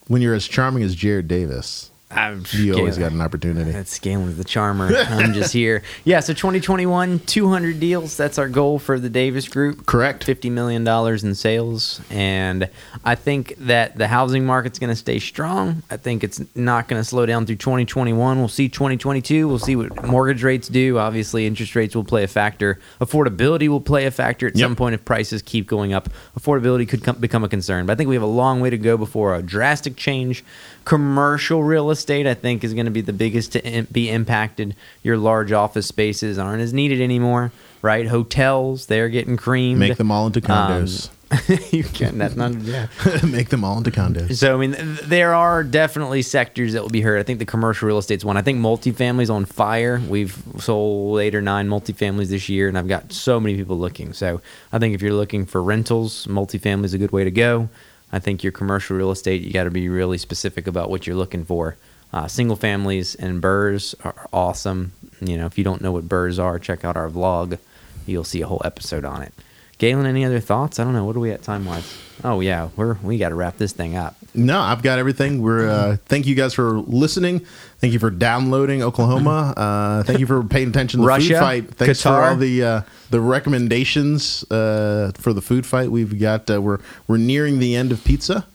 [0.07, 3.11] when you're as charming as Jared Davis, I'm you always Galen.
[3.11, 3.71] got an opportunity.
[3.71, 4.87] That's Galen's the charmer.
[4.95, 5.83] I'm just here.
[6.03, 8.15] Yeah, so 2021, 200 deals.
[8.15, 9.85] That's our goal for the Davis Group.
[9.85, 10.25] Correct.
[10.25, 11.99] $50 million in sales.
[12.11, 12.69] And
[13.03, 15.81] I think that the housing market's going to stay strong.
[15.89, 18.37] I think it's not going to slow down through 2021.
[18.37, 19.47] We'll see 2022.
[19.47, 20.97] We'll see what mortgage rates do.
[20.99, 22.79] Obviously, interest rates will play a factor.
[23.01, 24.63] Affordability will play a factor at Yep.
[24.65, 26.09] some point if prices keep going up.
[26.39, 27.85] Affordability could come, become a concern.
[27.87, 30.43] But I think we have a long way to go before a drastic change.
[30.85, 34.75] Commercial real estate, I think, is going to be the biggest to im- be impacted.
[35.03, 37.51] Your large office spaces aren't as needed anymore,
[37.81, 38.07] right?
[38.07, 39.79] Hotels, they're getting creamed.
[39.79, 41.09] Make them all into um, condos.
[41.73, 42.17] you can.
[42.17, 42.53] That's not.
[42.65, 42.87] Yeah.
[43.25, 44.35] Make them all into condos.
[44.37, 47.19] So I mean, th- there are definitely sectors that will be hurt.
[47.19, 48.37] I think the commercial real estate's one.
[48.37, 50.01] I think multifamilies on fire.
[50.07, 54.13] We've sold eight or nine multifamilies this year, and I've got so many people looking.
[54.13, 54.41] So
[54.71, 57.69] I think if you're looking for rentals, multifamily is a good way to go.
[58.11, 61.15] I think your commercial real estate, you got to be really specific about what you're
[61.15, 61.75] looking for.
[62.15, 64.93] Uh, single families and BRRRRs are awesome.
[65.19, 67.59] You know, if you don't know what BRRRRs are, check out our vlog.
[68.05, 69.33] You'll see a whole episode on it.
[69.79, 70.79] Galen, any other thoughts?
[70.79, 71.03] I don't know.
[71.03, 71.93] What are we at time wise?
[72.23, 74.15] Oh yeah, we're we got to wrap this thing up.
[74.33, 75.41] No, I've got everything.
[75.41, 77.41] We're uh, thank you guys for listening.
[77.79, 79.53] Thank you for downloading Oklahoma.
[79.65, 81.71] Uh, thank you for paying attention to the Russia, food fight.
[81.75, 82.29] Thanks for Qatar.
[82.31, 85.91] all the uh, the recommendations uh, for the food fight.
[85.91, 88.45] We've got uh, we're we're nearing the end of pizza,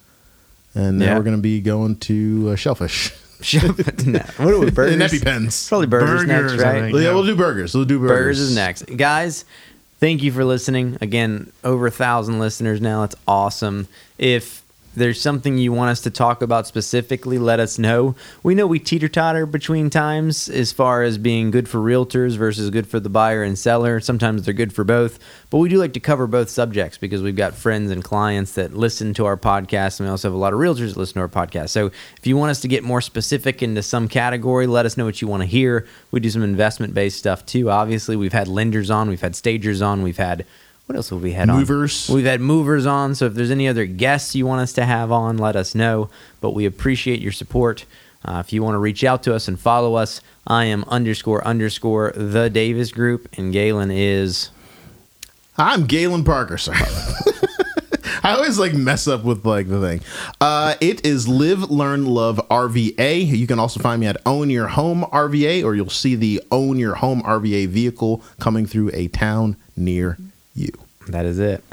[0.73, 1.17] and now Yeah.
[1.17, 3.13] we're going to be going to uh, shellfish
[4.05, 4.71] no, what are we?
[4.71, 4.93] Burgers.
[4.93, 5.67] and EpiPens.
[5.69, 6.81] Probably burgers, Burgers, I right?
[6.83, 6.95] think.
[6.95, 7.13] Yeah, Yeah.
[7.13, 7.73] we'll do burgers.
[7.73, 8.17] We'll do burgers.
[8.17, 9.45] Burgers is next, guys.
[9.99, 10.97] Thank you for listening.
[11.01, 13.01] Again, over a thousand listeners now.
[13.01, 13.87] That's awesome.
[14.17, 14.60] If
[14.95, 18.15] there's something you want us to talk about specifically, let us know.
[18.43, 22.69] We know we teeter totter between times as far as being good for realtors versus
[22.69, 23.99] good for the buyer and seller.
[23.99, 25.19] Sometimes they're good for both,
[25.49, 28.73] but we do like to cover both subjects because we've got friends and clients that
[28.73, 31.21] listen to our podcast, and we also have a lot of realtors that listen to
[31.21, 31.69] our podcast.
[31.69, 35.05] So if you want us to get more specific into some category, let us know
[35.05, 35.87] what you want to hear.
[36.11, 37.69] We do some investment based stuff too.
[37.69, 40.45] Obviously, we've had lenders on, we've had stagers on, we've had
[40.91, 42.09] what else have we had Movers.
[42.09, 42.17] on?
[42.17, 43.15] We've had movers on.
[43.15, 46.09] So if there's any other guests you want us to have on, let us know.
[46.41, 47.85] But we appreciate your support.
[48.25, 51.47] Uh, if you want to reach out to us and follow us, I am underscore
[51.47, 54.49] underscore the Davis Group, and Galen is.
[55.57, 56.57] I'm Galen Parker.
[56.57, 56.77] Sorry.
[58.23, 60.01] I always like mess up with like the thing.
[60.41, 63.25] Uh, it is Live, Learn, Love RVA.
[63.25, 66.77] You can also find me at Own Your Home RVA, or you'll see the Own
[66.77, 70.17] Your Home RVA vehicle coming through a town near
[70.53, 70.71] you.
[71.07, 71.63] That is it.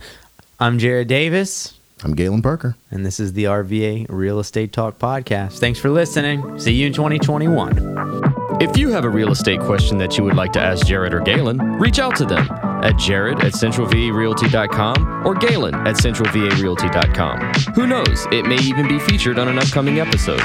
[0.60, 2.76] I'm Jared Davis, I'm Galen Parker.
[2.90, 5.58] and this is the RVA Real Estate Talk Podcast.
[5.58, 6.58] Thanks for listening.
[6.58, 8.58] See you in 2021.
[8.60, 11.20] If you have a real estate question that you would like to ask Jared or
[11.20, 12.48] Galen, reach out to them
[12.82, 17.74] at jared at centralvarealty.com or galen at centralvarealty.com.
[17.74, 20.40] Who knows, it may even be featured on an upcoming episode.